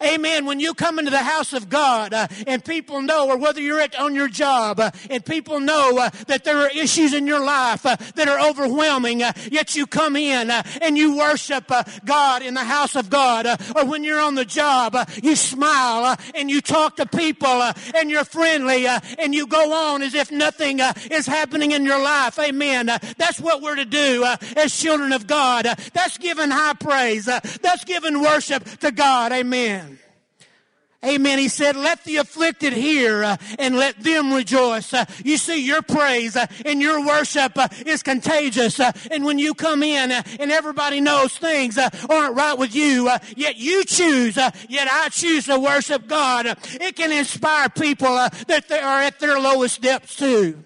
Amen. 0.00 0.46
When 0.46 0.60
you 0.60 0.74
come 0.74 1.00
into 1.00 1.10
the 1.10 1.24
house 1.24 1.52
of 1.52 1.68
God 1.68 2.14
uh, 2.14 2.28
and 2.46 2.64
people 2.64 3.02
know, 3.02 3.28
or 3.28 3.36
whether 3.36 3.60
you're 3.60 3.80
at, 3.80 3.98
on 3.98 4.14
your 4.14 4.28
job 4.28 4.78
uh, 4.78 4.92
and 5.10 5.26
people 5.26 5.58
know 5.58 5.98
uh, 5.98 6.10
that 6.28 6.44
there 6.44 6.58
are 6.58 6.68
issues 6.68 7.12
in 7.12 7.26
your 7.26 7.44
life 7.44 7.84
uh, 7.84 7.96
that 8.14 8.28
are 8.28 8.48
overwhelming, 8.48 9.24
uh, 9.24 9.32
yet 9.50 9.74
you 9.74 9.88
come 9.88 10.14
in 10.14 10.52
uh, 10.52 10.62
and 10.82 10.96
you 10.96 11.16
worship 11.16 11.72
God 12.04 12.42
in 12.42 12.54
the 12.54 12.62
house 12.62 12.94
of 12.94 13.10
God, 13.10 13.46
or 13.74 13.86
when 13.86 14.04
you're 14.04 14.20
on 14.20 14.36
the 14.36 14.44
job, 14.44 14.96
you 15.20 15.34
smile 15.34 16.16
and 16.36 16.48
you 16.48 16.60
talk 16.60 16.96
to 16.96 17.06
people 17.06 17.62
and 17.94 18.08
you're 18.08 18.24
friendly 18.24 18.86
and 18.86 19.34
you 19.34 19.48
go 19.48 19.72
on 19.72 20.02
as 20.02 20.14
if 20.14 20.30
nothing 20.30 20.78
is 21.10 21.26
happening 21.26 21.72
in 21.72 21.84
your 21.84 22.00
life. 22.00 22.38
Amen. 22.38 22.86
that's 22.86 23.40
what 23.40 23.62
we're 23.62 23.74
to 23.74 23.84
do 23.84 24.24
as 24.56 24.76
children 24.76 25.12
of 25.12 25.26
God. 25.26 25.64
that's 25.92 26.18
giving 26.18 26.50
high 26.50 26.74
praise. 26.74 27.24
that's 27.24 27.84
giving 27.84 28.20
worship 28.20 28.64
to 28.78 28.92
God. 28.92 29.32
Amen. 29.32 29.87
Amen. 31.04 31.38
He 31.38 31.48
said, 31.48 31.76
let 31.76 32.02
the 32.02 32.16
afflicted 32.16 32.72
hear 32.72 33.22
uh, 33.22 33.36
and 33.60 33.76
let 33.76 34.02
them 34.02 34.32
rejoice. 34.32 34.92
Uh, 34.92 35.04
you 35.24 35.36
see, 35.36 35.64
your 35.64 35.80
praise 35.80 36.34
uh, 36.34 36.46
and 36.66 36.82
your 36.82 37.06
worship 37.06 37.52
uh, 37.56 37.68
is 37.86 38.02
contagious. 38.02 38.80
Uh, 38.80 38.90
and 39.12 39.24
when 39.24 39.38
you 39.38 39.54
come 39.54 39.84
in 39.84 40.10
uh, 40.10 40.22
and 40.40 40.50
everybody 40.50 41.00
knows 41.00 41.38
things 41.38 41.78
aren't 41.78 42.34
right 42.34 42.58
with 42.58 42.74
you, 42.74 43.08
yet 43.36 43.56
you 43.56 43.84
choose, 43.84 44.36
yet 44.68 44.88
I 44.90 45.08
choose 45.10 45.44
to 45.46 45.60
worship 45.60 46.08
God, 46.08 46.46
it 46.46 46.96
can 46.96 47.12
inspire 47.12 47.68
people 47.68 48.14
that 48.48 48.66
they 48.68 48.80
are 48.80 49.02
at 49.02 49.20
their 49.20 49.38
lowest 49.38 49.80
depths 49.80 50.16
too. 50.16 50.64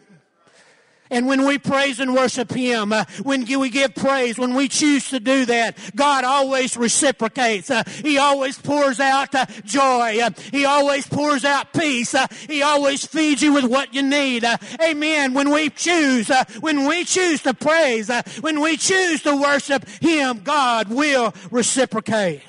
And 1.13 1.27
when 1.27 1.45
we 1.45 1.59
praise 1.59 2.01
and 2.01 2.15
worship 2.15 2.51
Him, 2.51 2.91
uh, 2.91 3.05
when 3.23 3.45
we 3.45 3.69
give 3.69 3.95
praise, 3.95 4.39
when 4.39 4.55
we 4.55 4.67
choose 4.67 5.11
to 5.11 5.21
do 5.21 5.45
that, 5.45 5.77
God 5.95 6.25
always 6.25 6.75
reciprocates. 6.75 7.71
Uh, 7.71 7.83
he 8.03 8.17
always 8.17 8.57
pours 8.57 8.99
out 8.99 9.35
uh, 9.35 9.45
joy. 9.67 10.21
Uh, 10.23 10.31
he 10.51 10.65
always 10.65 11.07
pours 11.07 11.45
out 11.45 11.75
peace. 11.75 12.15
Uh, 12.15 12.27
he 12.49 12.63
always 12.63 13.05
feeds 13.05 13.43
you 13.43 13.53
with 13.53 13.67
what 13.67 13.93
you 13.93 14.01
need. 14.03 14.43
Uh, 14.43 14.57
amen. 14.83 15.35
When 15.35 15.51
we 15.51 15.69
choose, 15.69 16.31
when 16.61 16.87
we 16.87 17.05
choose 17.05 17.43
to 17.43 17.53
praise, 17.53 18.11
when 18.41 18.63
we 18.63 18.79
choose 18.79 19.23
to 19.25 19.37
worship 19.37 19.87
Him, 20.01 20.41
God 20.43 20.89
will 20.89 21.35
reciprocate. 21.51 22.41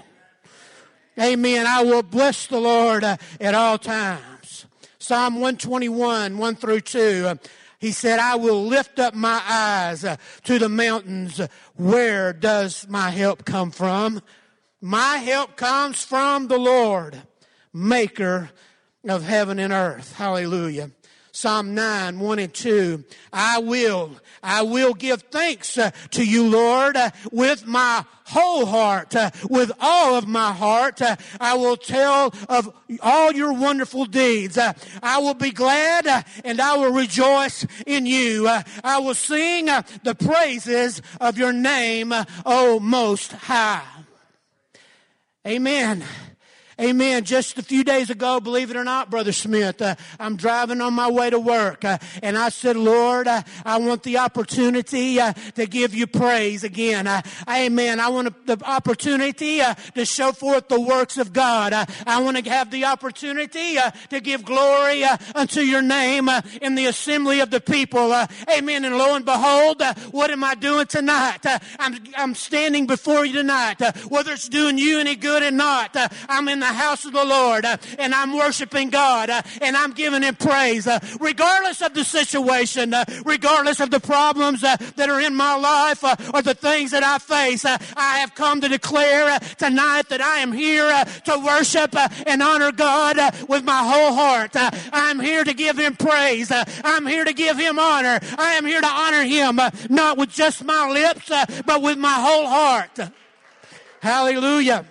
Amen. 1.19 1.67
I 1.67 1.83
will 1.83 2.01
bless 2.01 2.47
the 2.47 2.61
Lord 2.61 3.03
at 3.03 3.53
all 3.53 3.77
times. 3.77 4.65
Psalm 4.99 5.33
121, 5.33 6.37
1 6.37 6.55
through 6.55 6.79
2. 6.79 7.37
He 7.83 7.91
said, 7.91 8.17
I 8.17 8.35
will 8.35 8.63
lift 8.63 8.97
up 8.97 9.13
my 9.13 9.43
eyes 9.45 10.05
uh, 10.05 10.15
to 10.45 10.57
the 10.57 10.69
mountains. 10.69 11.41
Where 11.75 12.31
does 12.31 12.87
my 12.87 13.09
help 13.09 13.43
come 13.43 13.71
from? 13.71 14.21
My 14.79 15.17
help 15.17 15.57
comes 15.57 16.01
from 16.01 16.47
the 16.47 16.57
Lord, 16.57 17.21
maker 17.73 18.51
of 19.03 19.23
heaven 19.23 19.59
and 19.59 19.73
earth. 19.73 20.15
Hallelujah. 20.15 20.91
Psalm 21.33 21.75
9, 21.75 22.21
1 22.21 22.39
and 22.39 22.53
2. 22.53 23.03
I 23.33 23.59
will, 23.59 24.11
I 24.43 24.61
will 24.61 24.93
give 24.93 25.21
thanks 25.23 25.77
uh, 25.77 25.91
to 26.11 26.23
you, 26.23 26.47
Lord, 26.47 26.97
uh, 26.97 27.11
with 27.31 27.65
my 27.65 28.05
whole 28.25 28.65
heart, 28.65 29.15
uh, 29.15 29.31
with 29.49 29.71
all 29.79 30.15
of 30.15 30.27
my 30.27 30.51
heart. 30.51 31.01
I 31.39 31.55
will 31.55 31.77
tell 31.77 32.33
of 32.49 32.73
all 33.01 33.31
your 33.31 33.53
wonderful 33.53 34.05
deeds. 34.05 34.57
I 34.57 35.17
will 35.19 35.33
be 35.33 35.51
glad 35.51 36.25
and 36.43 36.59
I 36.61 36.75
will 36.75 36.91
rejoice 36.91 37.65
in 37.87 38.05
you. 38.05 38.47
I 38.83 38.99
will 38.99 39.15
sing 39.15 39.65
the 39.65 40.15
praises 40.15 41.01
of 41.19 41.37
your 41.37 41.53
name, 41.53 42.13
O 42.45 42.79
Most 42.79 43.31
High. 43.31 43.83
Amen. 45.45 46.03
Amen. 46.81 47.23
Just 47.23 47.57
a 47.59 47.61
few 47.61 47.83
days 47.83 48.09
ago, 48.09 48.39
believe 48.39 48.71
it 48.71 48.75
or 48.75 48.83
not, 48.83 49.11
Brother 49.11 49.31
Smith, 49.31 49.79
uh, 49.79 49.95
I'm 50.19 50.35
driving 50.35 50.81
on 50.81 50.93
my 50.93 51.09
way 51.09 51.29
to 51.29 51.39
work, 51.39 51.85
uh, 51.85 51.99
and 52.23 52.35
I 52.35 52.49
said, 52.49 52.75
Lord, 52.75 53.27
uh, 53.27 53.43
I 53.63 53.77
want 53.77 54.01
the 54.01 54.17
opportunity 54.17 55.19
uh, 55.19 55.33
to 55.53 55.67
give 55.67 55.93
you 55.93 56.07
praise 56.07 56.63
again. 56.63 57.05
Uh, 57.05 57.21
amen. 57.47 57.99
I 57.99 58.09
want 58.09 58.47
the 58.47 58.59
opportunity 58.65 59.61
uh, 59.61 59.75
to 59.93 60.03
show 60.03 60.31
forth 60.31 60.67
the 60.67 60.79
works 60.79 61.17
of 61.17 61.31
God. 61.31 61.73
I 61.73 62.21
want 62.21 62.43
to 62.43 62.49
have 62.49 62.71
the 62.71 62.85
opportunity 62.85 63.77
to 64.09 64.19
give 64.19 64.43
glory 64.43 65.03
unto 65.35 65.61
your 65.61 65.83
name 65.83 66.27
in 66.61 66.73
the 66.73 66.87
assembly 66.87 67.39
of 67.39 67.51
the 67.51 67.61
people. 67.61 68.13
amen. 68.49 68.83
And 68.85 68.97
lo 68.97 69.15
and 69.15 69.25
behold, 69.25 69.81
what 70.11 70.31
am 70.31 70.43
I 70.43 70.55
doing 70.55 70.87
tonight? 70.87 71.45
I'm, 71.79 71.99
I'm 72.17 72.33
standing 72.33 72.87
before 72.87 73.25
you 73.25 73.33
tonight. 73.33 73.79
whether 74.09 74.33
it's 74.33 74.49
doing 74.49 74.79
you 74.79 74.99
any 74.99 75.15
good 75.15 75.43
or 75.43 75.51
not, 75.51 75.95
I'm 76.27 76.47
in 76.47 76.62
the 76.63 76.73
house 76.73 77.03
of 77.03 77.11
the 77.11 77.25
Lord 77.25 77.65
uh, 77.65 77.77
and 77.99 78.15
I'm 78.15 78.35
worshiping 78.35 78.89
God 78.89 79.29
uh, 79.29 79.41
and 79.61 79.75
I'm 79.75 79.91
giving 79.91 80.23
Him 80.23 80.35
praise, 80.35 80.87
uh, 80.87 80.99
regardless 81.19 81.81
of 81.81 81.93
the 81.93 82.03
situation, 82.03 82.93
uh, 82.93 83.03
regardless 83.25 83.79
of 83.79 83.91
the 83.91 83.99
problems 83.99 84.63
uh, 84.63 84.77
that 84.95 85.09
are 85.09 85.19
in 85.19 85.35
my 85.35 85.55
life 85.55 86.03
uh, 86.03 86.15
or 86.33 86.41
the 86.41 86.53
things 86.53 86.91
that 86.91 87.03
I 87.03 87.17
face. 87.17 87.65
I 87.65 88.19
have 88.19 88.33
come 88.35 88.61
to 88.61 88.69
declare 88.69 89.37
tonight 89.57 90.07
that 90.09 90.21
I 90.21 90.37
am 90.37 90.53
here 90.53 90.87
to 91.25 91.43
worship 91.45 91.95
and 92.27 92.41
honor 92.41 92.71
God 92.71 93.17
with 93.49 93.63
my 93.63 93.79
whole 93.79 94.13
heart. 94.13 94.51
I'm 94.93 95.19
here 95.19 95.43
to 95.43 95.53
give 95.53 95.77
Him 95.77 95.95
praise. 95.95 96.51
I'm 96.83 97.05
here 97.05 97.25
to 97.25 97.33
give 97.33 97.57
Him 97.57 97.77
honor. 97.77 98.19
I 98.37 98.53
am 98.53 98.65
here 98.65 98.81
to 98.81 98.87
honor 98.87 99.23
Him, 99.23 99.59
not 99.89 100.17
with 100.17 100.29
just 100.29 100.63
my 100.63 100.89
lips, 100.89 101.29
but 101.65 101.81
with 101.81 101.97
my 101.97 102.13
whole 102.13 102.47
heart. 102.47 102.99
Hallelujah. 104.01 104.85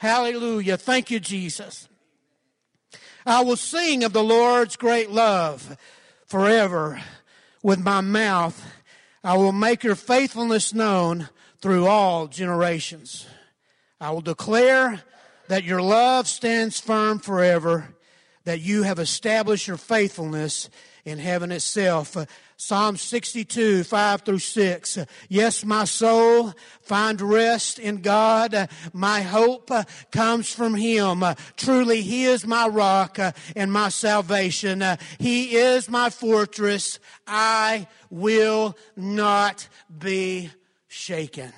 Hallelujah. 0.00 0.78
Thank 0.78 1.10
you, 1.10 1.20
Jesus. 1.20 1.86
I 3.26 3.42
will 3.42 3.58
sing 3.58 4.02
of 4.02 4.14
the 4.14 4.24
Lord's 4.24 4.76
great 4.76 5.10
love 5.10 5.76
forever 6.24 7.02
with 7.62 7.80
my 7.80 8.00
mouth. 8.00 8.64
I 9.22 9.36
will 9.36 9.52
make 9.52 9.84
your 9.84 9.96
faithfulness 9.96 10.72
known 10.72 11.28
through 11.60 11.86
all 11.86 12.28
generations. 12.28 13.26
I 14.00 14.12
will 14.12 14.22
declare 14.22 15.02
that 15.48 15.64
your 15.64 15.82
love 15.82 16.26
stands 16.26 16.80
firm 16.80 17.18
forever, 17.18 17.94
that 18.44 18.62
you 18.62 18.84
have 18.84 18.98
established 18.98 19.68
your 19.68 19.76
faithfulness 19.76 20.70
in 21.04 21.18
heaven 21.18 21.52
itself. 21.52 22.16
Psalm 22.60 22.98
62, 22.98 23.84
5 23.84 24.20
through 24.20 24.38
6. 24.38 24.98
Yes, 25.30 25.64
my 25.64 25.84
soul, 25.84 26.52
find 26.82 27.18
rest 27.18 27.78
in 27.78 28.02
God. 28.02 28.68
My 28.92 29.22
hope 29.22 29.70
comes 30.12 30.52
from 30.52 30.74
Him. 30.74 31.24
Truly, 31.56 32.02
He 32.02 32.26
is 32.26 32.46
my 32.46 32.68
rock 32.68 33.18
and 33.56 33.72
my 33.72 33.88
salvation. 33.88 34.84
He 35.18 35.56
is 35.56 35.88
my 35.88 36.10
fortress. 36.10 36.98
I 37.26 37.86
will 38.10 38.76
not 38.94 39.66
be 39.98 40.50
shaken. 40.86 41.54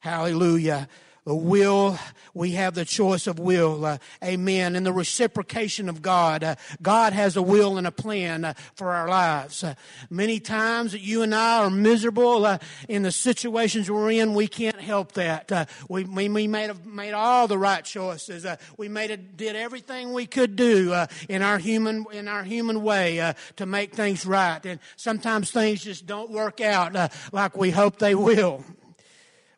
Hallelujah 0.00 0.88
will, 1.34 1.98
we 2.34 2.52
have 2.52 2.74
the 2.74 2.84
choice 2.84 3.26
of 3.26 3.38
will. 3.38 3.84
Uh, 3.84 3.98
amen. 4.22 4.76
And 4.76 4.86
the 4.86 4.92
reciprocation 4.92 5.88
of 5.88 6.02
God. 6.02 6.44
Uh, 6.44 6.54
God 6.80 7.12
has 7.12 7.36
a 7.36 7.42
will 7.42 7.78
and 7.78 7.86
a 7.86 7.90
plan 7.90 8.44
uh, 8.44 8.54
for 8.74 8.94
our 8.94 9.08
lives. 9.08 9.64
Uh, 9.64 9.74
many 10.08 10.40
times 10.40 10.92
that 10.92 11.00
you 11.00 11.22
and 11.22 11.34
I 11.34 11.64
are 11.64 11.70
miserable 11.70 12.46
uh, 12.46 12.58
in 12.88 13.02
the 13.02 13.12
situations 13.12 13.90
we're 13.90 14.12
in, 14.12 14.34
we 14.34 14.48
can't 14.48 14.80
help 14.80 15.12
that. 15.12 15.50
Uh, 15.50 15.64
we, 15.88 16.04
we, 16.04 16.28
we 16.28 16.46
made, 16.46 16.86
made 16.86 17.12
all 17.12 17.48
the 17.48 17.58
right 17.58 17.84
choices. 17.84 18.46
we 18.76 18.88
made 18.88 19.10
it, 19.10 19.36
did 19.36 19.56
everything 19.56 20.12
we 20.12 20.26
could 20.26 20.56
do 20.56 20.94
in 21.28 21.42
our 21.42 21.58
human, 21.58 22.06
in 22.12 22.28
our 22.28 22.44
human 22.44 22.82
way 22.82 23.34
to 23.56 23.66
make 23.66 23.94
things 23.94 24.24
right. 24.24 24.64
And 24.64 24.80
sometimes 24.96 25.50
things 25.50 25.82
just 25.82 26.06
don't 26.06 26.30
work 26.30 26.60
out 26.60 27.12
like 27.32 27.56
we 27.56 27.70
hope 27.70 27.98
they 27.98 28.14
will. 28.14 28.64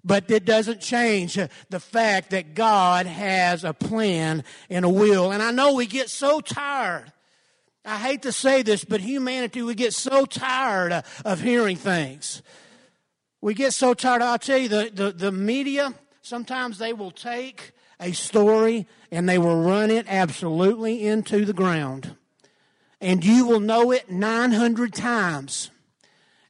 But 0.05 0.31
it 0.31 0.45
doesn't 0.45 0.81
change 0.81 1.35
the 1.35 1.81
fact 1.81 2.31
that 2.31 2.55
God 2.55 3.07
has 3.07 3.65
a 3.65 3.75
plan 3.75 4.45
and 4.69 4.85
a 4.85 4.89
will. 4.89 5.31
And 5.31 5.43
I 5.43 5.51
know 5.51 5.75
we 5.75 5.87
get 5.87 6.09
so 6.09 6.41
tired. 6.41 7.13
I 7.85 7.99
hate 7.99 8.23
to 8.23 8.33
say 8.33 8.63
this, 8.63 8.85
but 8.85 9.01
humanity, 9.01 9.63
we 9.63 9.75
get 9.75 9.95
so 9.95 10.27
tired 10.27 11.03
of 11.25 11.41
hearing 11.41 11.77
things. 11.77 12.43
We 13.41 13.55
get 13.55 13.73
so 13.73 13.95
tired. 13.95 14.23
I'll 14.23 14.39
tell 14.39 14.59
you, 14.59 14.69
the, 14.69 14.91
the, 14.93 15.13
the 15.13 15.33
media, 15.33 15.95
sometimes 16.21 16.79
they 16.79 16.93
will 16.93 17.11
take 17.11 17.73
a 17.99 18.13
story 18.13 18.87
and 19.11 19.29
they 19.29 19.39
will 19.39 19.61
run 19.61 19.91
it 19.91 20.07
absolutely 20.09 21.07
into 21.07 21.45
the 21.45 21.53
ground. 21.53 22.17
And 23.01 23.25
you 23.25 23.47
will 23.47 23.61
know 23.61 23.93
it 23.93 24.11
900 24.11 24.93
times 24.93 25.71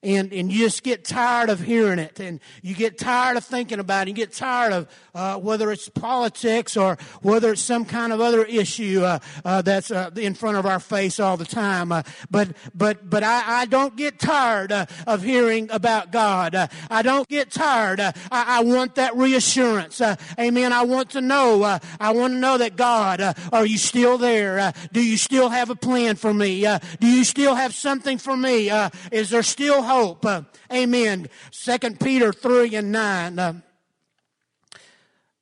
and, 0.02 0.32
and 0.32 0.50
you 0.50 0.60
just 0.60 0.82
get 0.82 1.04
tired 1.04 1.50
of 1.50 1.60
hearing 1.60 1.98
it 1.98 2.20
and 2.20 2.40
you 2.62 2.74
get 2.74 2.98
tired 2.98 3.36
of 3.36 3.44
thinking 3.44 3.78
about 3.78 4.06
it. 4.06 4.10
You 4.10 4.14
get 4.14 4.32
tired 4.32 4.72
of 4.72 4.88
uh, 5.14 5.38
whether 5.38 5.70
it's 5.70 5.88
politics 5.90 6.76
or 6.76 6.96
whether 7.20 7.52
it's 7.52 7.60
some 7.60 7.84
kind 7.84 8.12
of 8.12 8.20
other 8.20 8.44
issue 8.44 9.02
uh, 9.04 9.18
uh, 9.44 9.60
that's 9.60 9.90
uh, 9.90 10.10
in 10.16 10.32
front 10.34 10.56
of 10.56 10.64
our 10.64 10.80
face 10.80 11.20
all 11.20 11.36
the 11.36 11.44
time. 11.44 11.92
Uh, 11.92 12.02
but 12.30 12.48
but 12.74 13.10
but 13.10 13.22
I, 13.22 13.60
I 13.60 13.66
don't 13.66 13.94
get 13.96 14.18
tired 14.18 14.72
uh, 14.72 14.86
of 15.06 15.22
hearing 15.22 15.70
about 15.70 16.12
God. 16.12 16.54
I 16.90 17.02
don't 17.02 17.28
get 17.28 17.50
tired. 17.50 18.00
I, 18.00 18.12
I, 18.30 18.62
want 18.62 18.94
that 18.94 19.16
reassurance. 19.16 20.00
amen. 20.38 20.72
I 20.72 20.82
want 20.82 21.10
to 21.10 21.20
know. 21.20 21.78
I 21.98 22.12
want 22.12 22.34
to 22.34 22.38
know 22.38 22.56
that 22.58 22.76
God, 22.76 23.20
are 23.52 23.66
you 23.66 23.78
still 23.78 24.16
there? 24.16 24.72
do 24.92 25.02
you 25.02 25.16
still 25.16 25.48
have 25.48 25.70
a 25.70 25.74
plan 25.74 26.16
for 26.16 26.32
me? 26.32 26.62
do 27.00 27.06
you 27.06 27.24
still 27.24 27.54
have 27.54 27.74
something 27.74 28.18
for 28.18 28.36
me? 28.36 28.70
is 29.10 29.30
there 29.30 29.42
still 29.42 29.82
hope. 29.90 30.24
Uh, 30.24 30.42
amen. 30.72 31.28
Second 31.50 32.00
Peter 32.00 32.32
3 32.32 32.74
and 32.74 32.92
9. 32.92 33.38
Uh, 33.38 33.60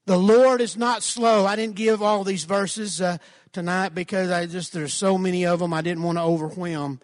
the 0.06 0.18
Lord 0.18 0.60
is 0.60 0.76
not 0.76 1.02
slow. 1.02 1.46
I 1.46 1.56
didn't 1.56 1.76
give 1.76 2.02
all 2.02 2.24
these 2.24 2.44
verses 2.44 3.00
uh, 3.00 3.18
tonight 3.52 3.94
because 3.94 4.30
I 4.30 4.46
just, 4.46 4.72
there's 4.72 4.94
so 4.94 5.18
many 5.18 5.46
of 5.46 5.58
them. 5.58 5.72
I 5.72 5.82
didn't 5.82 6.02
want 6.02 6.18
to 6.18 6.22
overwhelm 6.22 7.00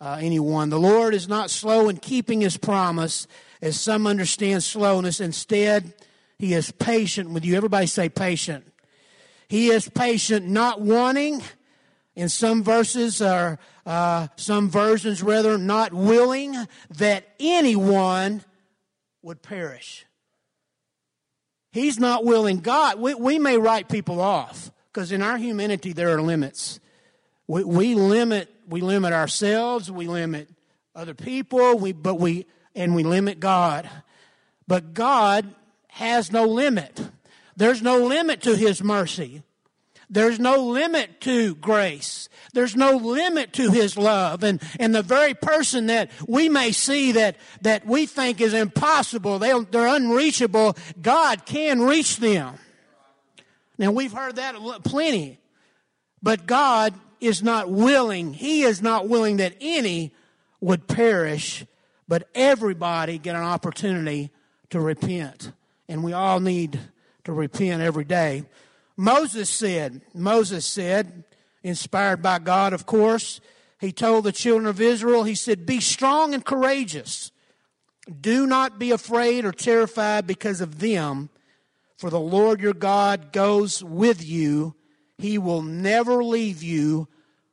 anyone. 0.00 0.70
The 0.70 0.78
Lord 0.78 1.14
is 1.14 1.28
not 1.28 1.50
slow 1.50 1.88
in 1.88 1.96
keeping 1.96 2.40
his 2.40 2.56
promise, 2.56 3.26
as 3.60 3.80
some 3.80 4.06
understand 4.06 4.62
slowness. 4.62 5.20
Instead, 5.20 5.92
he 6.38 6.54
is 6.54 6.70
patient 6.70 7.30
with 7.30 7.44
you. 7.44 7.56
Everybody 7.56 7.86
say 7.86 8.08
patient. 8.08 8.64
He 9.48 9.68
is 9.68 9.88
patient, 9.88 10.46
not 10.46 10.80
wanting. 10.80 11.42
In 12.18 12.28
some 12.28 12.64
verses 12.64 13.22
or 13.22 13.60
uh, 13.86 14.26
some 14.34 14.68
versions 14.68 15.22
rather, 15.22 15.56
not 15.56 15.94
willing 15.94 16.56
that 16.96 17.28
anyone 17.38 18.42
would 19.22 19.40
perish. 19.40 20.04
He's 21.70 22.00
not 22.00 22.24
willing. 22.24 22.58
God, 22.58 22.98
we, 22.98 23.14
we 23.14 23.38
may 23.38 23.56
write 23.56 23.88
people 23.88 24.20
off 24.20 24.72
because 24.92 25.12
in 25.12 25.22
our 25.22 25.36
humanity 25.36 25.92
there 25.92 26.12
are 26.16 26.20
limits. 26.20 26.80
We, 27.46 27.62
we 27.62 27.94
limit 27.94 28.52
we 28.68 28.80
limit 28.80 29.12
ourselves, 29.12 29.88
we 29.88 30.08
limit 30.08 30.48
other 30.96 31.14
people, 31.14 31.78
we, 31.78 31.92
but 31.92 32.16
we 32.16 32.46
and 32.74 32.96
we 32.96 33.04
limit 33.04 33.38
God. 33.38 33.88
But 34.66 34.92
God 34.92 35.54
has 35.88 36.32
no 36.32 36.46
limit. 36.46 37.00
There's 37.56 37.80
no 37.80 37.98
limit 37.98 38.42
to 38.42 38.56
His 38.56 38.82
mercy. 38.82 39.44
There's 40.10 40.40
no 40.40 40.64
limit 40.64 41.20
to 41.22 41.54
grace. 41.56 42.28
There's 42.54 42.74
no 42.74 42.96
limit 42.96 43.52
to 43.54 43.70
his 43.70 43.96
love. 43.96 44.42
And, 44.42 44.62
and 44.80 44.94
the 44.94 45.02
very 45.02 45.34
person 45.34 45.86
that 45.86 46.10
we 46.26 46.48
may 46.48 46.72
see 46.72 47.12
that, 47.12 47.36
that 47.60 47.86
we 47.86 48.06
think 48.06 48.40
is 48.40 48.54
impossible, 48.54 49.38
they, 49.38 49.52
they're 49.70 49.94
unreachable, 49.94 50.76
God 51.00 51.44
can 51.44 51.82
reach 51.82 52.16
them. 52.16 52.54
Now 53.76 53.92
we've 53.92 54.12
heard 54.12 54.36
that 54.36 54.54
plenty. 54.84 55.38
But 56.22 56.46
God 56.46 56.94
is 57.20 57.42
not 57.42 57.70
willing, 57.70 58.32
He 58.32 58.62
is 58.62 58.80
not 58.80 59.08
willing 59.08 59.36
that 59.38 59.54
any 59.60 60.14
would 60.60 60.88
perish, 60.88 61.64
but 62.08 62.28
everybody 62.34 63.18
get 63.18 63.36
an 63.36 63.42
opportunity 63.42 64.30
to 64.70 64.80
repent. 64.80 65.52
And 65.88 66.02
we 66.02 66.12
all 66.12 66.40
need 66.40 66.80
to 67.24 67.32
repent 67.32 67.82
every 67.82 68.04
day. 68.04 68.44
Moses 68.98 69.48
said, 69.48 70.02
Moses 70.12 70.66
said, 70.66 71.22
inspired 71.62 72.20
by 72.20 72.40
God, 72.40 72.72
of 72.72 72.84
course, 72.84 73.40
he 73.80 73.92
told 73.92 74.24
the 74.24 74.32
children 74.32 74.66
of 74.66 74.80
Israel, 74.80 75.22
he 75.22 75.36
said, 75.36 75.64
Be 75.64 75.80
strong 75.80 76.34
and 76.34 76.44
courageous. 76.44 77.30
Do 78.20 78.44
not 78.44 78.80
be 78.80 78.90
afraid 78.90 79.44
or 79.44 79.52
terrified 79.52 80.26
because 80.26 80.60
of 80.60 80.80
them, 80.80 81.30
for 81.96 82.10
the 82.10 82.18
Lord 82.18 82.60
your 82.60 82.74
God 82.74 83.32
goes 83.32 83.84
with 83.84 84.26
you. 84.26 84.74
He 85.16 85.38
will 85.38 85.62
never 85.62 86.24
leave 86.24 86.62
you 86.62 87.06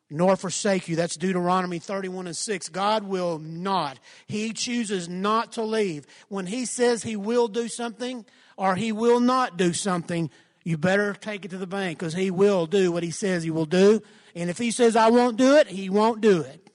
nor 0.10 0.36
forsake 0.36 0.88
you. 0.88 0.96
That's 0.96 1.16
Deuteronomy 1.16 1.78
31 1.78 2.26
and 2.28 2.38
6. 2.38 2.70
God 2.70 3.04
will 3.04 3.38
not. 3.38 4.00
He 4.26 4.52
chooses 4.54 5.08
not 5.08 5.52
to 5.54 5.64
leave. 5.64 6.08
When 6.28 6.48
He 6.48 6.66
says 6.66 7.04
He 7.04 7.16
will 7.16 7.48
do 7.48 7.68
something 7.68 8.26
or 8.58 8.76
He 8.76 8.92
will 8.92 9.20
not 9.20 9.58
do 9.58 9.74
something, 9.74 10.32
you 10.66 10.78
better 10.78 11.14
take 11.14 11.46
it 11.46 11.52
to 11.52 11.58
the 11.58 11.68
bank 11.68 12.00
because 12.00 12.16
he 12.16 12.32
will 12.32 12.66
do 12.66 12.92
what 12.92 13.04
he 13.04 13.12
says 13.12 13.44
he 13.44 13.52
will 13.52 13.68
do. 13.68 14.02
And 14.36 14.50
if 14.50 14.58
he 14.58 14.72
says 14.72 14.96
I 14.96 15.10
won't 15.10 15.38
do 15.38 15.56
it, 15.56 15.68
he 15.68 15.90
won't 15.90 16.20
do 16.20 16.42
it. 16.42 16.70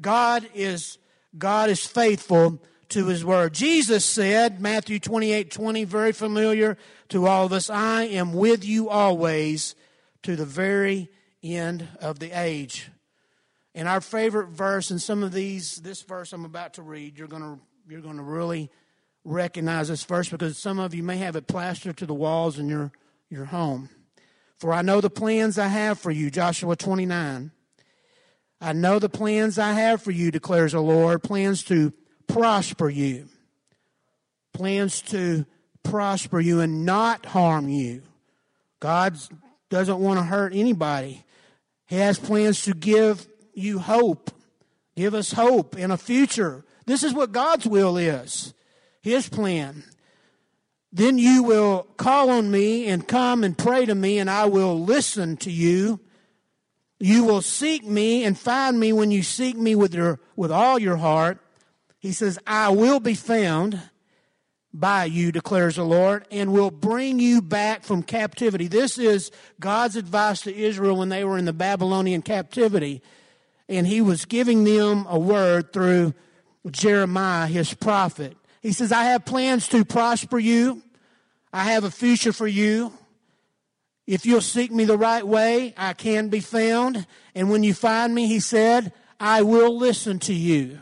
God 0.00 0.46
is 0.54 0.98
God 1.36 1.70
is 1.70 1.84
faithful 1.84 2.62
to 2.90 3.06
his 3.06 3.24
word. 3.24 3.54
Jesus 3.54 4.04
said, 4.04 4.60
Matthew 4.60 5.00
28, 5.00 5.50
20, 5.50 5.84
very 5.84 6.12
familiar 6.12 6.76
to 7.08 7.26
all 7.26 7.46
of 7.46 7.52
us, 7.52 7.70
I 7.70 8.04
am 8.04 8.34
with 8.34 8.64
you 8.64 8.90
always 8.90 9.74
to 10.22 10.36
the 10.36 10.44
very 10.44 11.08
end 11.42 11.88
of 12.00 12.18
the 12.18 12.30
age. 12.30 12.90
And 13.74 13.88
our 13.88 14.00
favorite 14.02 14.50
verse, 14.50 14.90
and 14.90 15.00
some 15.00 15.22
of 15.22 15.32
these, 15.32 15.76
this 15.76 16.02
verse 16.02 16.32
I'm 16.32 16.44
about 16.44 16.74
to 16.74 16.82
read, 16.82 17.18
you're 17.18 17.26
gonna 17.26 17.58
you're 17.88 18.02
gonna 18.02 18.22
really 18.22 18.70
recognize 19.24 19.88
this 19.88 20.04
verse 20.04 20.28
because 20.28 20.58
some 20.58 20.78
of 20.78 20.94
you 20.94 21.02
may 21.02 21.16
have 21.16 21.36
it 21.36 21.46
plastered 21.46 21.96
to 21.96 22.06
the 22.06 22.14
walls 22.14 22.58
in 22.58 22.68
your 22.68 22.92
your 23.34 23.44
home. 23.46 23.90
For 24.56 24.72
I 24.72 24.82
know 24.82 25.00
the 25.00 25.10
plans 25.10 25.58
I 25.58 25.66
have 25.66 25.98
for 25.98 26.10
you, 26.10 26.30
Joshua 26.30 26.76
29. 26.76 27.50
I 28.60 28.72
know 28.72 28.98
the 28.98 29.10
plans 29.10 29.58
I 29.58 29.72
have 29.72 30.00
for 30.00 30.10
you, 30.10 30.30
declares 30.30 30.72
the 30.72 30.80
Lord, 30.80 31.22
plans 31.22 31.64
to 31.64 31.92
prosper 32.28 32.88
you, 32.88 33.28
plans 34.54 35.02
to 35.02 35.44
prosper 35.82 36.40
you 36.40 36.60
and 36.60 36.86
not 36.86 37.26
harm 37.26 37.68
you. 37.68 38.02
God 38.80 39.18
doesn't 39.68 39.98
want 39.98 40.18
to 40.18 40.24
hurt 40.24 40.54
anybody. 40.54 41.24
He 41.86 41.96
has 41.96 42.18
plans 42.18 42.62
to 42.62 42.72
give 42.74 43.26
you 43.52 43.80
hope, 43.80 44.30
give 44.96 45.14
us 45.14 45.32
hope 45.32 45.76
in 45.76 45.90
a 45.90 45.96
future. 45.96 46.64
This 46.86 47.02
is 47.02 47.12
what 47.12 47.32
God's 47.32 47.66
will 47.66 47.96
is, 47.96 48.54
His 49.02 49.28
plan. 49.28 49.84
Then 50.96 51.18
you 51.18 51.42
will 51.42 51.88
call 51.96 52.30
on 52.30 52.52
me 52.52 52.86
and 52.86 53.06
come 53.06 53.42
and 53.42 53.58
pray 53.58 53.84
to 53.84 53.96
me, 53.96 54.20
and 54.20 54.30
I 54.30 54.44
will 54.44 54.80
listen 54.80 55.36
to 55.38 55.50
you. 55.50 55.98
You 57.00 57.24
will 57.24 57.42
seek 57.42 57.84
me 57.84 58.22
and 58.22 58.38
find 58.38 58.78
me 58.78 58.92
when 58.92 59.10
you 59.10 59.24
seek 59.24 59.56
me 59.56 59.74
with, 59.74 59.92
your, 59.92 60.20
with 60.36 60.52
all 60.52 60.78
your 60.78 60.96
heart. 60.96 61.40
He 61.98 62.12
says, 62.12 62.38
I 62.46 62.68
will 62.68 63.00
be 63.00 63.14
found 63.14 63.80
by 64.72 65.06
you, 65.06 65.32
declares 65.32 65.74
the 65.76 65.84
Lord, 65.84 66.28
and 66.30 66.52
will 66.52 66.70
bring 66.70 67.18
you 67.18 67.42
back 67.42 67.82
from 67.82 68.04
captivity. 68.04 68.68
This 68.68 68.96
is 68.96 69.32
God's 69.58 69.96
advice 69.96 70.42
to 70.42 70.54
Israel 70.54 70.98
when 70.98 71.08
they 71.08 71.24
were 71.24 71.38
in 71.38 71.44
the 71.44 71.52
Babylonian 71.52 72.22
captivity. 72.22 73.02
And 73.68 73.84
he 73.84 74.00
was 74.00 74.26
giving 74.26 74.62
them 74.62 75.06
a 75.08 75.18
word 75.18 75.72
through 75.72 76.14
Jeremiah, 76.70 77.48
his 77.48 77.74
prophet. 77.74 78.36
He 78.62 78.72
says, 78.72 78.92
I 78.92 79.04
have 79.04 79.26
plans 79.26 79.68
to 79.68 79.84
prosper 79.84 80.38
you. 80.38 80.82
I 81.54 81.62
have 81.70 81.84
a 81.84 81.90
future 81.90 82.32
for 82.32 82.48
you. 82.48 82.92
If 84.08 84.26
you'll 84.26 84.40
seek 84.40 84.72
me 84.72 84.86
the 84.86 84.98
right 84.98 85.24
way, 85.24 85.72
I 85.76 85.92
can 85.92 86.28
be 86.28 86.40
found. 86.40 87.06
And 87.32 87.48
when 87.48 87.62
you 87.62 87.72
find 87.74 88.12
me, 88.12 88.26
he 88.26 88.40
said, 88.40 88.92
I 89.20 89.42
will 89.42 89.78
listen 89.78 90.18
to 90.18 90.34
you. 90.34 90.80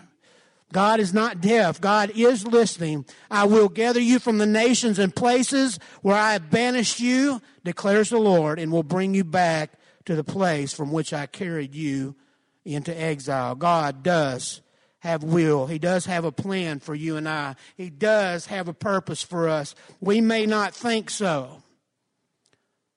God 0.72 0.98
is 0.98 1.12
not 1.12 1.42
deaf. 1.42 1.78
God 1.78 2.12
is 2.16 2.46
listening. 2.46 3.04
I 3.30 3.44
will 3.44 3.68
gather 3.68 4.00
you 4.00 4.18
from 4.18 4.38
the 4.38 4.46
nations 4.46 4.98
and 4.98 5.14
places 5.14 5.78
where 6.00 6.16
I 6.16 6.32
have 6.32 6.50
banished 6.50 7.00
you, 7.00 7.42
declares 7.64 8.08
the 8.08 8.18
Lord, 8.18 8.58
and 8.58 8.72
will 8.72 8.82
bring 8.82 9.12
you 9.12 9.24
back 9.24 9.72
to 10.06 10.14
the 10.14 10.24
place 10.24 10.72
from 10.72 10.90
which 10.90 11.12
I 11.12 11.26
carried 11.26 11.74
you 11.74 12.16
into 12.64 12.98
exile. 12.98 13.54
God 13.56 14.02
does 14.02 14.62
have 15.02 15.22
will. 15.22 15.66
He 15.66 15.78
does 15.78 16.06
have 16.06 16.24
a 16.24 16.32
plan 16.32 16.80
for 16.80 16.94
you 16.94 17.16
and 17.16 17.28
I. 17.28 17.54
He 17.76 17.90
does 17.90 18.46
have 18.46 18.68
a 18.68 18.74
purpose 18.74 19.22
for 19.22 19.48
us. 19.48 19.74
We 20.00 20.20
may 20.20 20.46
not 20.46 20.74
think 20.74 21.10
so. 21.10 21.62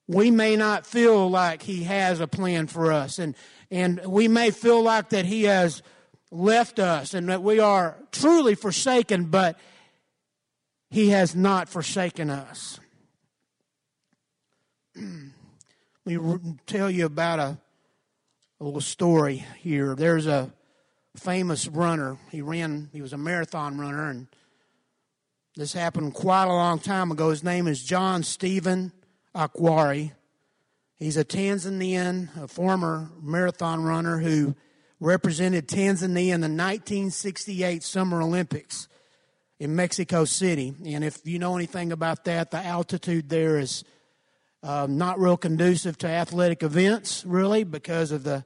We 0.07 0.31
may 0.31 0.55
not 0.55 0.85
feel 0.85 1.29
like 1.29 1.63
he 1.63 1.83
has 1.83 2.19
a 2.19 2.27
plan 2.27 2.67
for 2.67 2.91
us 2.91 3.19
and 3.19 3.35
and 3.71 3.99
we 4.05 4.27
may 4.27 4.51
feel 4.51 4.83
like 4.83 5.09
that 5.09 5.25
he 5.25 5.43
has 5.43 5.81
left 6.35 6.79
us 6.79 7.13
and 7.13 7.29
that 7.29 7.41
we 7.41 7.59
are 7.59 7.97
truly 8.11 8.55
forsaken, 8.55 9.25
but 9.25 9.59
He 10.89 11.09
has 11.09 11.35
not 11.35 11.69
forsaken 11.69 12.29
us. 12.29 12.79
Let 14.95 15.05
me 16.05 16.55
tell 16.67 16.89
you 16.89 17.05
about 17.05 17.39
a, 17.39 17.57
a 18.59 18.63
little 18.63 18.81
story 18.81 19.45
here. 19.59 19.95
There's 19.95 20.27
a 20.27 20.53
famous 21.15 21.67
runner. 21.67 22.17
He 22.32 22.41
ran, 22.41 22.89
he 22.93 23.01
was 23.01 23.13
a 23.13 23.17
marathon 23.17 23.78
runner, 23.78 24.10
and 24.10 24.28
this 25.56 25.73
happened 25.73 26.13
quite 26.13 26.45
a 26.45 26.54
long 26.54 26.80
time 26.80 27.12
ago. 27.12 27.30
His 27.30 27.43
name 27.43 27.67
is 27.67 27.84
John 27.84 28.23
Stephen 28.23 28.91
Akhwari. 29.34 30.12
He's 30.95 31.17
a 31.17 31.25
Tanzanian, 31.25 32.30
a 32.41 32.47
former 32.47 33.10
marathon 33.21 33.84
runner 33.84 34.19
who 34.19 34.56
represented 34.99 35.67
Tanzania 35.67 36.34
in 36.34 36.41
the 36.41 36.47
1968 36.47 37.84
Summer 37.84 38.21
Olympics 38.21 38.88
in 39.60 39.75
Mexico 39.75 40.25
City. 40.25 40.73
And 40.86 41.04
if 41.04 41.19
you 41.25 41.39
know 41.39 41.56
anything 41.56 41.91
about 41.91 42.25
that, 42.25 42.51
the 42.51 42.58
altitude 42.58 43.30
there 43.30 43.58
is 43.58 43.84
uh, 44.63 44.88
not 44.89 45.19
real 45.19 45.38
conducive 45.38 45.97
to 45.99 46.08
athletic 46.08 46.63
events, 46.63 47.25
really, 47.25 47.63
because 47.63 48.12
of 48.12 48.23
the 48.23 48.45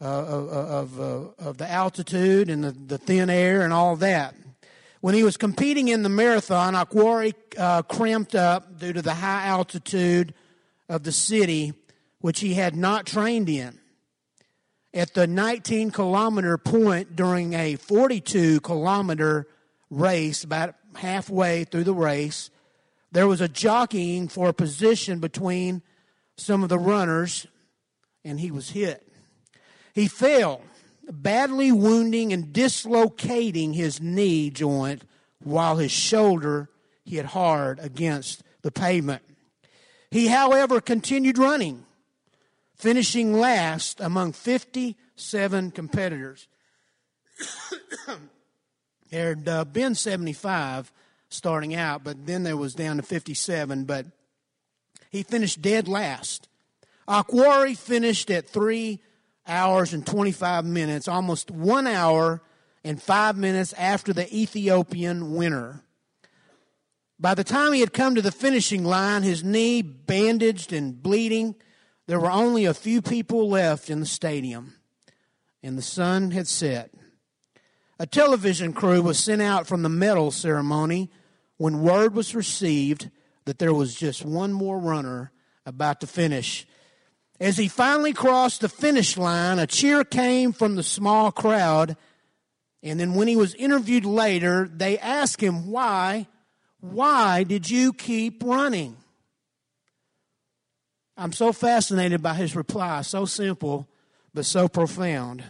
uh, 0.00 0.04
of 0.04 0.48
of, 0.48 1.00
uh, 1.00 1.48
of, 1.48 1.58
the 1.58 1.70
altitude 1.70 2.50
and 2.50 2.62
the, 2.62 2.72
the 2.72 2.98
thin 2.98 3.30
air 3.30 3.62
and 3.62 3.72
all 3.72 3.96
that. 3.96 4.34
When 5.00 5.14
he 5.14 5.22
was 5.22 5.36
competing 5.36 5.88
in 5.88 6.02
the 6.02 6.08
marathon, 6.08 6.74
Akhwari 6.74 7.34
uh, 7.56 7.82
cramped 7.82 8.34
up 8.34 8.78
due 8.78 8.92
to 8.92 9.02
the 9.02 9.14
high 9.14 9.46
altitude 9.46 10.34
of 10.88 11.04
the 11.04 11.12
city, 11.12 11.72
which 12.20 12.40
he 12.40 12.54
had 12.54 12.74
not 12.74 13.06
trained 13.06 13.48
in 13.48 13.78
at 14.94 15.14
the 15.14 15.26
19 15.26 15.90
kilometer 15.90 16.56
point 16.58 17.14
during 17.14 17.52
a 17.52 17.76
42 17.76 18.60
kilometer 18.60 19.46
race, 19.90 20.44
about 20.44 20.74
halfway 20.96 21.64
through 21.64 21.84
the 21.84 21.94
race, 21.94 22.50
there 23.12 23.26
was 23.26 23.40
a 23.40 23.48
jockeying 23.48 24.28
for 24.28 24.48
a 24.48 24.54
position 24.54 25.18
between 25.18 25.82
some 26.36 26.62
of 26.62 26.68
the 26.68 26.78
runners, 26.78 27.46
and 28.24 28.40
he 28.40 28.50
was 28.50 28.70
hit. 28.70 29.07
He 29.94 30.08
fell, 30.08 30.62
badly 31.10 31.72
wounding 31.72 32.32
and 32.32 32.52
dislocating 32.52 33.72
his 33.72 34.00
knee 34.00 34.50
joint 34.50 35.02
while 35.42 35.76
his 35.76 35.92
shoulder 35.92 36.68
hit 37.04 37.26
hard 37.26 37.78
against 37.78 38.42
the 38.62 38.70
pavement. 38.70 39.22
He, 40.10 40.28
however, 40.28 40.80
continued 40.80 41.38
running 41.38 41.84
finishing 42.78 43.32
last 43.34 44.00
among 44.00 44.32
57 44.32 45.70
competitors. 45.72 46.46
there 49.10 49.34
had 49.34 49.48
uh, 49.48 49.64
been 49.64 49.94
75 49.94 50.92
starting 51.28 51.74
out, 51.74 52.04
but 52.04 52.26
then 52.26 52.44
there 52.44 52.56
was 52.56 52.74
down 52.74 52.96
to 52.96 53.02
57, 53.02 53.84
but 53.84 54.06
he 55.10 55.22
finished 55.22 55.60
dead 55.60 55.88
last. 55.88 56.48
Akhwari 57.06 57.76
finished 57.76 58.30
at 58.30 58.48
3 58.48 59.00
hours 59.48 59.92
and 59.94 60.06
25 60.06 60.64
minutes, 60.64 61.08
almost 61.08 61.50
1 61.50 61.86
hour 61.86 62.42
and 62.84 63.02
5 63.02 63.36
minutes 63.36 63.72
after 63.72 64.12
the 64.12 64.32
Ethiopian 64.34 65.34
winner. 65.34 65.82
By 67.18 67.34
the 67.34 67.44
time 67.44 67.72
he 67.72 67.80
had 67.80 67.92
come 67.92 68.14
to 68.14 68.22
the 68.22 68.30
finishing 68.30 68.84
line, 68.84 69.22
his 69.22 69.42
knee 69.42 69.82
bandaged 69.82 70.72
and 70.72 71.02
bleeding, 71.02 71.56
there 72.06 72.20
were 72.20 72.30
only 72.30 72.64
a 72.64 72.74
few 72.74 73.02
people 73.02 73.48
left 73.48 73.90
in 73.90 73.98
the 74.00 74.06
stadium, 74.06 74.74
and 75.62 75.76
the 75.76 75.82
sun 75.82 76.30
had 76.30 76.46
set. 76.46 76.90
A 77.98 78.06
television 78.06 78.72
crew 78.72 79.02
was 79.02 79.18
sent 79.18 79.42
out 79.42 79.66
from 79.66 79.82
the 79.82 79.88
medal 79.88 80.30
ceremony 80.30 81.10
when 81.56 81.82
word 81.82 82.14
was 82.14 82.36
received 82.36 83.10
that 83.44 83.58
there 83.58 83.74
was 83.74 83.96
just 83.96 84.24
one 84.24 84.52
more 84.52 84.78
runner 84.78 85.32
about 85.66 86.00
to 86.00 86.06
finish. 86.06 86.64
As 87.40 87.56
he 87.56 87.68
finally 87.68 88.12
crossed 88.12 88.62
the 88.62 88.68
finish 88.68 89.16
line, 89.16 89.58
a 89.58 89.66
cheer 89.66 90.04
came 90.04 90.52
from 90.52 90.74
the 90.74 90.82
small 90.82 91.30
crowd. 91.30 91.96
And 92.82 92.98
then 92.98 93.14
when 93.14 93.28
he 93.28 93.36
was 93.36 93.54
interviewed 93.54 94.04
later, 94.04 94.68
they 94.72 94.98
asked 94.98 95.40
him, 95.40 95.70
Why? 95.70 96.26
Why 96.80 97.44
did 97.44 97.70
you 97.70 97.92
keep 97.92 98.42
running? 98.44 98.96
I'm 101.16 101.32
so 101.32 101.52
fascinated 101.52 102.22
by 102.22 102.34
his 102.34 102.54
reply, 102.54 103.02
so 103.02 103.24
simple, 103.24 103.88
but 104.32 104.46
so 104.46 104.68
profound. 104.68 105.42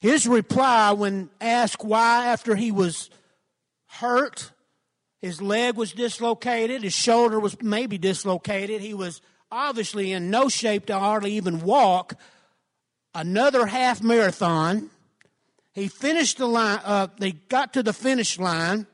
His 0.00 0.26
reply, 0.26 0.92
when 0.92 1.30
asked 1.40 1.82
why, 1.82 2.26
after 2.26 2.54
he 2.54 2.70
was 2.70 3.08
hurt, 3.86 4.52
his 5.20 5.40
leg 5.40 5.76
was 5.76 5.92
dislocated, 5.92 6.82
his 6.82 6.92
shoulder 6.92 7.40
was 7.40 7.60
maybe 7.62 7.96
dislocated, 7.96 8.82
he 8.82 8.94
was 8.94 9.22
obviously 9.50 10.12
in 10.12 10.30
no 10.30 10.48
shape 10.48 10.86
to 10.86 10.98
hardly 10.98 11.32
even 11.32 11.60
walk, 11.60 12.14
another 13.14 13.66
half 13.66 14.02
marathon. 14.02 14.90
He 15.72 15.88
finished 15.88 16.38
the 16.38 16.46
line, 16.46 16.80
uh, 16.84 17.08
they 17.18 17.32
got 17.32 17.72
to 17.74 17.82
the 17.82 17.92
finish 17.92 18.38
line 18.38 18.86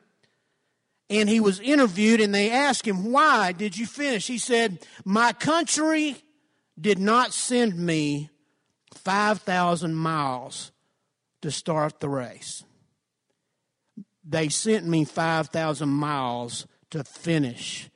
and 1.11 1.29
he 1.29 1.41
was 1.41 1.61
interviewed 1.61 2.21
and 2.21 2.35
they 2.35 2.51
asked 2.51 2.87
him, 2.87 3.13
Why 3.13 3.53
did 3.53 3.77
you 3.77 3.87
finish? 3.87 4.27
He 4.27 4.39
said, 4.39 4.85
My 5.05 5.33
country 5.33 6.17
did 6.81 6.99
not 6.99 7.33
send 7.33 7.79
me 7.79 8.31
5,000 8.95 9.95
miles 9.95 10.73
to 11.43 11.51
start 11.51 12.01
the 12.01 12.09
race. 12.09 12.65
They 14.27 14.49
sent 14.49 14.87
me 14.87 15.05
5,000 15.05 15.89
miles 15.89 16.67
to 16.91 17.05
finish 17.05 17.91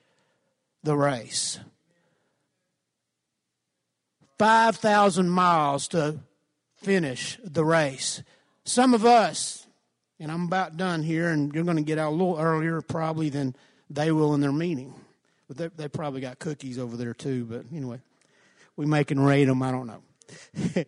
the 0.83 0.97
race. 0.97 1.59
5,000 4.39 5.29
miles 5.29 5.89
to 5.89 6.21
finish 6.77 7.39
the 7.43 7.65
race. 7.65 8.23
Some 8.65 8.95
of 8.95 9.05
us, 9.05 9.67
and 10.21 10.31
I'm 10.31 10.45
about 10.45 10.77
done 10.77 11.03
here, 11.03 11.29
and 11.29 11.53
you're 11.55 11.65
going 11.65 11.77
to 11.77 11.83
get 11.83 11.99
out 11.99 12.11
a 12.11 12.17
little 12.17 12.39
earlier 12.39 12.81
probably 12.81 13.31
than 13.31 13.57
they 13.91 14.13
will 14.13 14.35
in 14.35 14.41
their 14.41 14.53
meeting. 14.53 14.95
But 15.49 15.57
they, 15.57 15.69
they 15.69 15.89
probably 15.89 16.21
got 16.21 16.39
cookies 16.39 16.79
over 16.79 16.97
there 16.97 17.15
too. 17.15 17.47
But 17.47 17.65
anyway, 17.75 18.01
we 18.77 18.87
make 18.87 19.11
and 19.11 19.25
rate 19.25 19.47
them. 19.47 19.63
I 19.63 19.71
don't 19.71 19.87
know. 19.87 20.03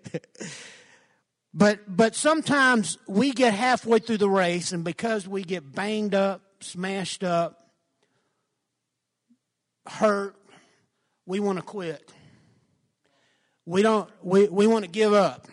but 1.54 1.80
but 1.88 2.14
sometimes 2.14 2.98
we 3.08 3.32
get 3.32 3.54
halfway 3.54 3.98
through 3.98 4.18
the 4.18 4.28
race, 4.28 4.72
and 4.72 4.84
because 4.84 5.26
we 5.26 5.42
get 5.42 5.72
banged 5.74 6.14
up, 6.14 6.42
smashed 6.60 7.24
up, 7.24 7.70
hurt, 9.86 10.36
we 11.24 11.40
want 11.40 11.58
to 11.58 11.64
quit. 11.64 12.12
We 13.66 13.82
don't. 13.82 14.10
We 14.22 14.48
we 14.48 14.66
want 14.66 14.84
to 14.84 14.90
give 14.90 15.12
up 15.12 15.46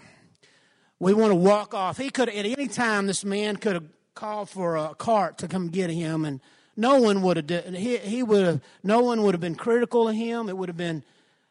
we 1.00 1.14
want 1.14 1.32
to 1.32 1.36
walk 1.36 1.74
off. 1.74 1.98
He 1.98 2.10
could, 2.10 2.30
at 2.30 2.46
any 2.46 2.68
time, 2.68 3.08
this 3.08 3.24
man 3.24 3.58
could 3.58 3.76
have 3.76 3.88
called 4.16 4.50
for 4.50 4.78
a 4.78 4.96
cart 4.96 5.38
to 5.40 5.48
come 5.48 5.70
get 5.70 5.90
him, 5.90 6.26
and 6.26 6.42
no 6.76 7.00
one 7.00 7.22
would 7.22 7.50
have, 7.50 7.74
he, 7.74 7.98
he 7.98 8.24
would 8.24 8.46
have, 8.46 8.62
no 8.84 9.02
one 9.02 9.22
would 9.24 9.34
have 9.34 9.42
been 9.42 9.56
critical 9.56 10.08
of 10.08 10.16
him. 10.16 10.50
It 10.50 10.58
would 10.58 10.70
have 10.70 10.78
been, 10.78 11.04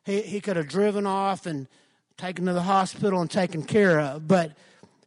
he, 0.05 0.23
he 0.23 0.41
could 0.41 0.57
have 0.57 0.69
driven 0.69 1.07
off 1.07 1.47
and 1.47 1.69
taken 2.17 2.47
to 2.47 2.53
the 2.53 2.63
hospital 2.63 3.21
and 3.21 3.31
taken 3.31 3.63
care 3.63 4.01
of. 4.01 4.27
But 4.27 4.53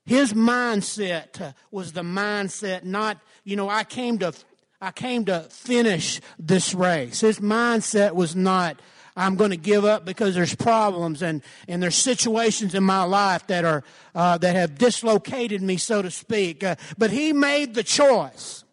his 0.06 0.34
mindset 0.34 1.54
was 1.72 1.92
the 1.92 2.02
mindset 2.02 2.84
not, 2.84 3.20
you 3.44 3.56
know, 3.56 3.70
I 3.70 3.84
came 3.84 4.20
to, 4.20 4.34
I 4.82 4.92
came 4.92 5.26
to 5.26 5.42
finish 5.50 6.22
this 6.38 6.74
race. 6.74 7.20
His 7.20 7.40
mindset 7.40 8.14
was 8.14 8.36
not, 8.38 8.80
I'm 9.20 9.36
going 9.36 9.52
to 9.52 9.58
give 9.58 9.84
up 9.84 10.06
because 10.06 10.34
there's 10.34 10.56
problems 10.56 11.22
and, 11.22 11.42
and 11.68 11.84
there's 11.84 11.96
situations 11.96 12.74
in 12.74 12.84
my 12.84 13.04
life 13.04 13.46
that 13.48 13.66
are, 13.66 13.84
uh, 14.16 14.38
that 14.38 14.56
have 14.56 14.78
dislocated 14.78 15.62
me, 15.62 15.76
so 15.76 16.02
to 16.02 16.10
speak. 16.10 16.64
Uh, 16.64 16.78
but 16.98 17.12
he 17.12 17.34
made 17.34 17.74
the 17.74 17.84
choice. 17.84 18.64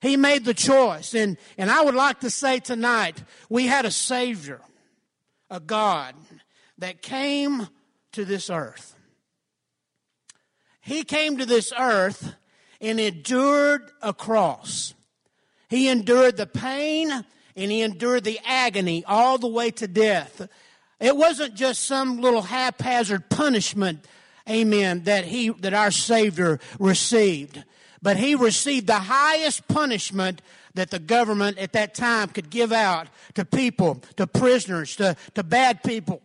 He 0.00 0.16
made 0.16 0.46
the 0.46 0.54
choice. 0.54 1.14
And, 1.14 1.36
and 1.58 1.70
I 1.70 1.84
would 1.84 1.94
like 1.94 2.20
to 2.20 2.30
say 2.30 2.60
tonight, 2.60 3.22
we 3.50 3.66
had 3.66 3.84
a 3.84 3.90
Savior, 3.90 4.62
a 5.50 5.60
God 5.60 6.14
that 6.78 7.02
came 7.02 7.68
to 8.12 8.24
this 8.24 8.48
earth. 8.48 8.96
He 10.80 11.04
came 11.04 11.36
to 11.36 11.46
this 11.46 11.74
earth 11.78 12.34
and 12.80 12.98
endured 12.98 13.90
a 14.00 14.14
cross. 14.14 14.94
He 15.68 15.88
endured 15.88 16.38
the 16.38 16.46
pain 16.46 17.24
and 17.56 17.70
he 17.70 17.82
endured 17.82 18.24
the 18.24 18.40
agony 18.44 19.04
all 19.06 19.38
the 19.38 19.48
way 19.48 19.70
to 19.72 19.86
death. 19.86 20.48
It 21.00 21.16
wasn't 21.16 21.54
just 21.54 21.84
some 21.84 22.20
little 22.20 22.42
haphazard 22.42 23.28
punishment, 23.28 24.06
amen, 24.48 25.04
that 25.04 25.24
he, 25.24 25.50
that 25.50 25.74
our 25.74 25.90
Savior 25.90 26.60
received. 26.78 27.62
But 28.00 28.16
he 28.16 28.34
received 28.34 28.86
the 28.86 28.94
highest 28.94 29.68
punishment 29.68 30.42
that 30.74 30.90
the 30.90 30.98
government 30.98 31.58
at 31.58 31.72
that 31.72 31.94
time 31.94 32.28
could 32.28 32.50
give 32.50 32.72
out 32.72 33.08
to 33.34 33.44
people, 33.44 34.02
to 34.16 34.26
prisoners, 34.26 34.96
to, 34.96 35.16
to 35.34 35.42
bad 35.42 35.82
people. 35.82 36.22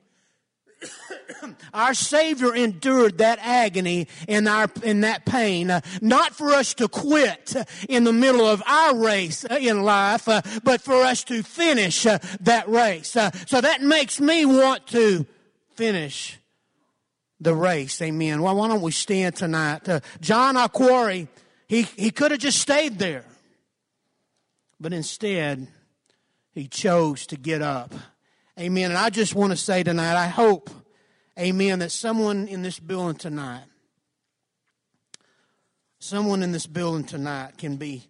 our 1.73 1.93
Savior 1.93 2.53
endured 2.53 3.17
that 3.19 3.39
agony 3.41 4.07
and 4.27 4.47
our 4.47 4.69
in 4.83 5.01
that 5.01 5.25
pain, 5.25 5.69
uh, 5.71 5.81
not 6.01 6.33
for 6.33 6.51
us 6.51 6.73
to 6.75 6.87
quit 6.87 7.55
in 7.89 8.03
the 8.03 8.13
middle 8.13 8.47
of 8.47 8.61
our 8.65 8.95
race 8.95 9.45
uh, 9.45 9.57
in 9.59 9.83
life, 9.83 10.27
uh, 10.27 10.41
but 10.63 10.81
for 10.81 11.03
us 11.03 11.23
to 11.25 11.43
finish 11.43 12.03
that 12.03 12.65
race. 12.67 13.09
So 13.09 13.61
that 13.61 13.81
makes 13.81 14.19
me 14.19 14.45
want 14.45 14.87
to 14.87 15.25
finish 15.75 16.37
the 17.39 17.55
race. 17.55 18.01
Amen. 18.01 18.41
Well, 18.41 18.55
why 18.55 18.67
don't 18.67 18.81
we 18.81 18.91
stand 18.91 19.35
tonight? 19.35 19.87
John 20.21 20.55
Akhwari, 20.55 21.27
he 21.67 21.83
he 21.83 22.11
could 22.11 22.31
have 22.31 22.39
just 22.39 22.59
stayed 22.59 22.99
there, 22.99 23.25
but 24.79 24.93
instead 24.93 25.67
he 26.53 26.67
chose 26.67 27.27
to 27.27 27.37
get 27.37 27.61
up. 27.61 27.93
Amen. 28.59 28.89
And 28.89 28.97
I 28.97 29.11
just 29.11 29.35
want 29.35 29.51
to 29.51 29.57
say 29.57 29.83
tonight, 29.83 30.15
I 30.15 30.25
hope, 30.25 30.71
amen, 31.37 31.79
that 31.79 31.91
someone 31.91 32.47
in 32.47 32.63
this 32.63 32.79
building 32.79 33.15
tonight, 33.15 33.65
someone 35.99 36.41
in 36.41 36.51
this 36.51 36.65
building 36.65 37.03
tonight 37.03 37.59
can 37.59 37.77
be 37.77 38.09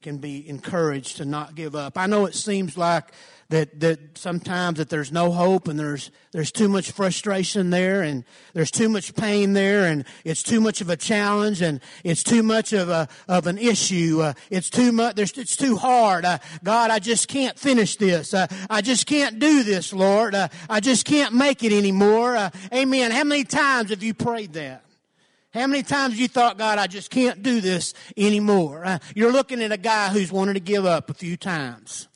can 0.00 0.16
be 0.16 0.48
encouraged 0.48 1.18
to 1.18 1.24
not 1.24 1.54
give 1.54 1.76
up. 1.76 1.96
I 1.96 2.06
know 2.06 2.24
it 2.24 2.34
seems 2.34 2.76
like 2.76 3.12
that 3.52 3.80
that 3.80 4.16
sometimes 4.16 4.78
that 4.78 4.88
there's 4.88 5.12
no 5.12 5.30
hope 5.30 5.68
and 5.68 5.78
there's 5.78 6.10
there's 6.32 6.50
too 6.50 6.68
much 6.68 6.90
frustration 6.90 7.68
there 7.68 8.00
and 8.00 8.24
there's 8.54 8.70
too 8.70 8.88
much 8.88 9.14
pain 9.14 9.52
there 9.52 9.84
and 9.84 10.06
it's 10.24 10.42
too 10.42 10.58
much 10.58 10.80
of 10.80 10.88
a 10.88 10.96
challenge 10.96 11.60
and 11.60 11.80
it's 12.02 12.22
too 12.22 12.42
much 12.42 12.72
of 12.72 12.88
a 12.88 13.08
of 13.28 13.46
an 13.46 13.58
issue. 13.58 14.20
Uh, 14.22 14.32
it's 14.50 14.70
too 14.70 14.90
much. 14.90 15.16
There's 15.16 15.36
it's 15.36 15.56
too 15.56 15.76
hard. 15.76 16.24
Uh, 16.24 16.38
God, 16.64 16.90
I 16.90 16.98
just 16.98 17.28
can't 17.28 17.58
finish 17.58 17.96
this. 17.96 18.32
Uh, 18.32 18.46
I 18.70 18.80
just 18.80 19.06
can't 19.06 19.38
do 19.38 19.62
this, 19.62 19.92
Lord. 19.92 20.34
Uh, 20.34 20.48
I 20.70 20.80
just 20.80 21.04
can't 21.04 21.34
make 21.34 21.62
it 21.62 21.72
anymore. 21.72 22.36
Uh, 22.36 22.50
amen. 22.72 23.10
How 23.10 23.24
many 23.24 23.44
times 23.44 23.90
have 23.90 24.02
you 24.02 24.14
prayed 24.14 24.54
that? 24.54 24.82
How 25.52 25.66
many 25.66 25.82
times 25.82 26.18
you 26.18 26.28
thought, 26.28 26.56
God, 26.56 26.78
I 26.78 26.86
just 26.86 27.10
can't 27.10 27.42
do 27.42 27.60
this 27.60 27.92
anymore? 28.16 28.86
Uh, 28.86 28.98
you're 29.14 29.32
looking 29.32 29.62
at 29.62 29.70
a 29.70 29.76
guy 29.76 30.08
who's 30.08 30.32
wanted 30.32 30.54
to 30.54 30.60
give 30.60 30.86
up 30.86 31.10
a 31.10 31.14
few 31.14 31.36
times. 31.36 32.08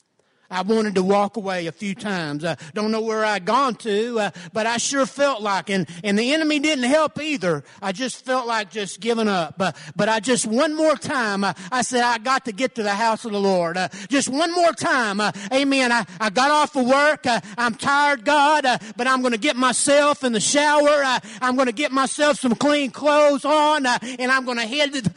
I 0.49 0.61
wanted 0.61 0.95
to 0.95 1.03
walk 1.03 1.35
away 1.35 1.67
a 1.67 1.71
few 1.71 1.93
times. 1.93 2.45
I 2.45 2.55
don't 2.73 2.91
know 2.91 3.01
where 3.01 3.25
I'd 3.25 3.45
gone 3.45 3.75
to, 3.75 4.19
uh, 4.19 4.31
but 4.53 4.65
I 4.65 4.77
sure 4.77 5.05
felt 5.05 5.41
like, 5.41 5.69
and, 5.69 5.87
and 6.03 6.17
the 6.17 6.33
enemy 6.33 6.59
didn't 6.59 6.85
help 6.85 7.21
either. 7.21 7.63
I 7.81 7.91
just 7.91 8.23
felt 8.23 8.47
like 8.47 8.71
just 8.71 9.01
giving 9.01 9.27
up. 9.27 9.55
Uh, 9.59 9.73
but 9.95 10.07
I 10.07 10.19
just 10.19 10.45
one 10.45 10.75
more 10.75 10.95
time, 10.95 11.43
uh, 11.43 11.53
I 11.71 11.81
said, 11.81 12.01
I 12.01 12.17
got 12.17 12.45
to 12.45 12.53
get 12.53 12.75
to 12.75 12.83
the 12.83 12.95
house 12.95 13.25
of 13.25 13.33
the 13.33 13.39
Lord. 13.39 13.75
Uh, 13.75 13.89
just 14.07 14.29
one 14.29 14.53
more 14.53 14.71
time. 14.71 15.19
Uh, 15.19 15.31
amen. 15.51 15.91
I, 15.91 16.05
I 16.19 16.29
got 16.29 16.49
off 16.49 16.75
of 16.75 16.87
work. 16.87 17.25
Uh, 17.25 17.41
I'm 17.57 17.75
tired, 17.75 18.23
God, 18.23 18.65
but 18.95 19.07
I'm 19.07 19.21
going 19.21 19.33
to 19.33 19.39
get 19.39 19.57
myself 19.57 20.23
in 20.23 20.31
the 20.31 20.39
shower. 20.39 21.03
I'm 21.41 21.55
going 21.55 21.67
to 21.67 21.73
get 21.73 21.91
myself 21.91 22.39
some 22.39 22.55
clean 22.55 22.91
clothes 22.91 23.43
on, 23.43 23.85
and 23.85 24.31
I'm 24.31 24.45
going 24.45 24.57
to 24.57 24.67
head 24.67 24.93
to 24.93 25.11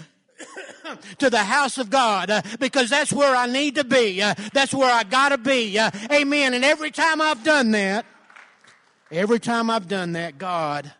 to 1.18 1.30
the 1.30 1.38
house 1.38 1.78
of 1.78 1.90
God 1.90 2.30
uh, 2.30 2.42
because 2.58 2.90
that's 2.90 3.12
where 3.12 3.34
I 3.34 3.46
need 3.46 3.76
to 3.76 3.84
be. 3.84 4.20
Uh, 4.22 4.34
that's 4.52 4.74
where 4.74 4.92
I 4.92 5.04
got 5.04 5.30
to 5.30 5.38
be. 5.38 5.78
Uh, 5.78 5.90
amen. 6.12 6.54
And 6.54 6.64
every 6.64 6.90
time 6.90 7.20
I've 7.20 7.44
done 7.44 7.70
that, 7.72 8.06
every 9.10 9.40
time 9.40 9.70
I've 9.70 9.88
done 9.88 10.12
that, 10.12 10.38
God, 10.38 10.92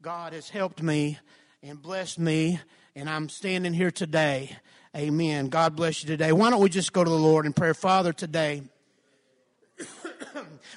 God 0.00 0.32
has 0.32 0.48
helped 0.48 0.82
me 0.82 1.18
and 1.62 1.80
blessed 1.80 2.18
me, 2.18 2.60
and 2.96 3.08
I'm 3.08 3.28
standing 3.28 3.72
here 3.72 3.90
today. 3.90 4.56
Amen. 4.96 5.48
God 5.48 5.76
bless 5.76 6.02
you 6.02 6.08
today. 6.08 6.32
Why 6.32 6.50
don't 6.50 6.60
we 6.60 6.68
just 6.68 6.92
go 6.92 7.02
to 7.02 7.08
the 7.08 7.16
Lord 7.16 7.46
in 7.46 7.52
prayer? 7.52 7.72
Father, 7.72 8.12
today, 8.12 8.62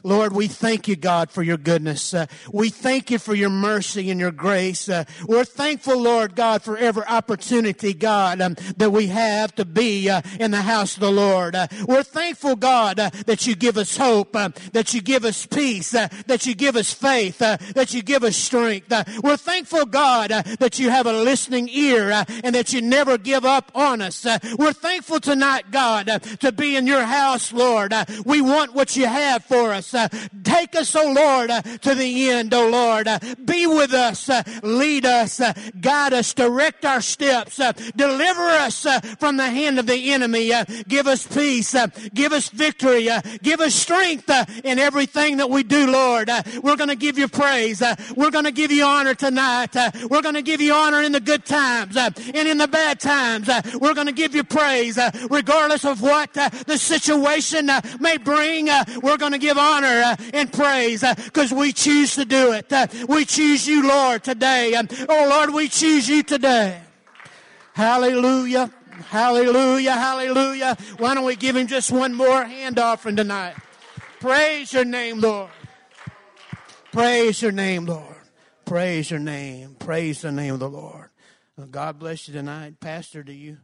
Lord, 0.06 0.34
we 0.34 0.48
thank 0.48 0.88
you, 0.88 0.96
God, 0.96 1.32
for 1.32 1.42
your 1.42 1.58
goodness. 1.58 2.14
Uh, 2.14 2.28
we 2.54 2.70
thank 2.70 3.10
you 3.10 3.18
for 3.18 3.34
your 3.34 3.50
mercy 3.50 4.12
and 4.12 4.20
your 4.20 4.32
grace. 4.32 4.88
Uh, 4.88 5.04
we're 5.28 5.44
thankful, 5.44 6.00
Lord 6.00 6.36
God, 6.36 6.62
for 6.62 6.78
every 6.78 7.04
opportunity, 7.06 7.92
God, 7.92 8.40
um, 8.40 8.56
that 8.78 8.92
we 8.92 9.08
have 9.08 9.56
to 9.56 9.66
be 9.66 10.08
uh, 10.08 10.22
in 10.40 10.52
the 10.52 10.62
house 10.62 10.94
of 10.94 11.00
the 11.00 11.12
Lord. 11.12 11.56
Uh, 11.56 11.66
we're 11.88 12.04
thankful, 12.04 12.56
God, 12.56 13.00
uh, 13.00 13.10
that 13.26 13.48
you 13.48 13.56
give 13.56 13.80
us 13.80 13.98
hope, 13.98 14.36
uh, 14.36 14.50
that 14.74 14.94
you 14.94 15.02
give 15.02 15.26
us 15.26 15.48
peace, 15.48 15.90
that 15.90 16.46
you 16.46 16.54
give 16.54 16.76
us 16.76 16.94
faith, 16.94 17.40
that 17.40 17.92
you 17.96 18.04
give 18.04 18.24
us 18.24 18.38
strength. 18.38 18.94
we're 19.24 19.38
thankful, 19.38 19.86
God, 19.86 20.30
that 20.30 20.78
you 20.78 20.92
have 20.92 21.08
a 21.08 21.14
listening 21.14 21.68
ear 21.70 22.12
and 22.44 22.54
that 22.54 22.72
you 22.72 22.80
never 22.80 23.18
give 23.18 23.44
up 23.44 23.72
on 23.74 24.04
us. 24.04 24.24
we're 24.60 24.72
thankful 24.72 25.20
tonight, 25.20 25.72
God, 25.72 26.06
to 26.42 26.52
be 26.52 26.76
in 26.76 26.86
your 26.86 27.06
house, 27.06 27.52
Lord. 27.52 27.92
we 28.24 28.40
want 28.40 28.76
what 28.76 28.96
you 28.96 29.08
have 29.08 29.44
for 29.44 29.72
us. 29.72 29.95
Uh, 29.96 30.10
take 30.44 30.76
us, 30.76 30.96
O 30.96 31.12
Lord, 31.12 31.50
uh, 31.50 31.62
to 31.62 31.96
the 31.96 32.30
end, 32.30 32.54
O 32.54 32.70
Lord. 32.70 33.08
Uh, 33.08 33.20
be 33.44 33.66
with 33.66 33.94
us, 33.94 34.30
uh, 34.30 34.44
lead 34.64 35.06
us, 35.06 35.40
uh, 35.40 35.54
guide 35.80 36.14
us, 36.14 36.34
direct 36.34 36.86
our 36.86 37.02
steps, 37.02 37.60
uh, 37.60 37.72
deliver 37.96 38.42
us 38.42 38.86
from 39.20 39.38
the 39.38 39.50
hand 39.50 39.80
of 39.80 39.88
the 39.88 40.12
enemy. 40.12 40.52
Give 40.88 41.08
us 41.08 41.26
peace, 41.26 41.76
give 42.14 42.34
us 42.34 42.50
victory, 42.50 43.10
give 43.42 43.62
us 43.62 43.74
strength 43.74 44.30
in 44.64 44.80
everything 44.80 45.38
that 45.38 45.50
we 45.50 45.64
do, 45.64 45.92
Lord. 45.92 46.30
We're 46.62 46.76
going 46.76 46.90
to 46.90 46.96
give 46.96 47.18
you 47.18 47.28
praise. 47.28 47.82
We're 48.16 48.32
going 48.32 48.46
to 48.46 48.52
give 48.52 48.72
you 48.72 48.84
honor 48.84 49.16
tonight. 49.16 49.76
We're 50.10 50.22
going 50.22 50.36
to 50.36 50.42
give 50.42 50.62
you 50.62 50.74
honor 50.74 51.02
in 51.02 51.12
the 51.12 51.20
good 51.20 51.46
times 51.46 51.96
and 51.96 52.18
in 52.36 52.58
the 52.58 52.68
bad 52.68 53.00
times. 53.00 53.50
We're 53.80 53.94
going 53.94 54.08
to 54.08 54.14
give 54.14 54.36
you 54.36 54.44
praise 54.44 55.00
regardless 55.30 55.86
of 55.86 56.02
what 56.02 56.34
the 56.34 56.78
situation 56.78 57.70
may 58.00 58.18
bring. 58.18 58.68
We're 59.02 59.18
going 59.18 59.32
to 59.32 59.38
give 59.38 59.58
honor 59.58 59.75
uh, 59.84 60.16
and 60.34 60.52
praise 60.52 61.04
because 61.26 61.52
uh, 61.52 61.56
we 61.56 61.74
choose 61.74 62.16
to 62.16 62.26
do 62.26 62.54
it. 62.54 62.72
Uh, 62.72 62.88
we 63.08 63.26
choose 63.26 63.68
you, 63.68 63.88
Lord, 63.88 64.24
today. 64.24 64.74
Oh, 65.10 65.28
Lord, 65.30 65.54
we 65.54 65.68
choose 65.68 66.08
you 66.08 66.24
today. 66.24 66.82
Hallelujah. 67.74 68.72
Hallelujah. 69.10 69.92
Hallelujah. 69.92 70.78
Why 70.98 71.14
don't 71.14 71.26
we 71.26 71.36
give 71.36 71.56
him 71.56 71.68
just 71.68 71.92
one 71.92 72.14
more 72.14 72.44
hand 72.46 72.80
offering 72.80 73.16
tonight? 73.16 73.56
Praise 74.20 74.72
your 74.72 74.86
name, 74.86 75.20
Lord. 75.20 75.52
Praise 76.92 77.42
your 77.42 77.52
name, 77.52 77.86
Lord. 77.86 78.16
Praise 78.64 79.12
your 79.12 79.20
name. 79.20 79.76
Praise 79.78 80.22
the 80.22 80.32
name 80.32 80.54
of 80.54 80.60
the 80.60 80.70
Lord. 80.70 81.10
God 81.72 82.00
bless 82.00 82.28
you 82.28 82.34
tonight. 82.34 82.80
Pastor, 82.80 83.24
do 83.24 83.34
you? 83.34 83.58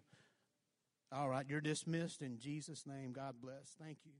All 1.14 1.28
right, 1.28 1.45
you're 1.47 1.62
dismissed 1.62 2.22
in 2.22 2.39
Jesus' 2.39 2.86
name. 2.86 3.12
God 3.12 3.36
bless. 3.41 3.76
Thank 3.82 3.97
you. 4.05 4.12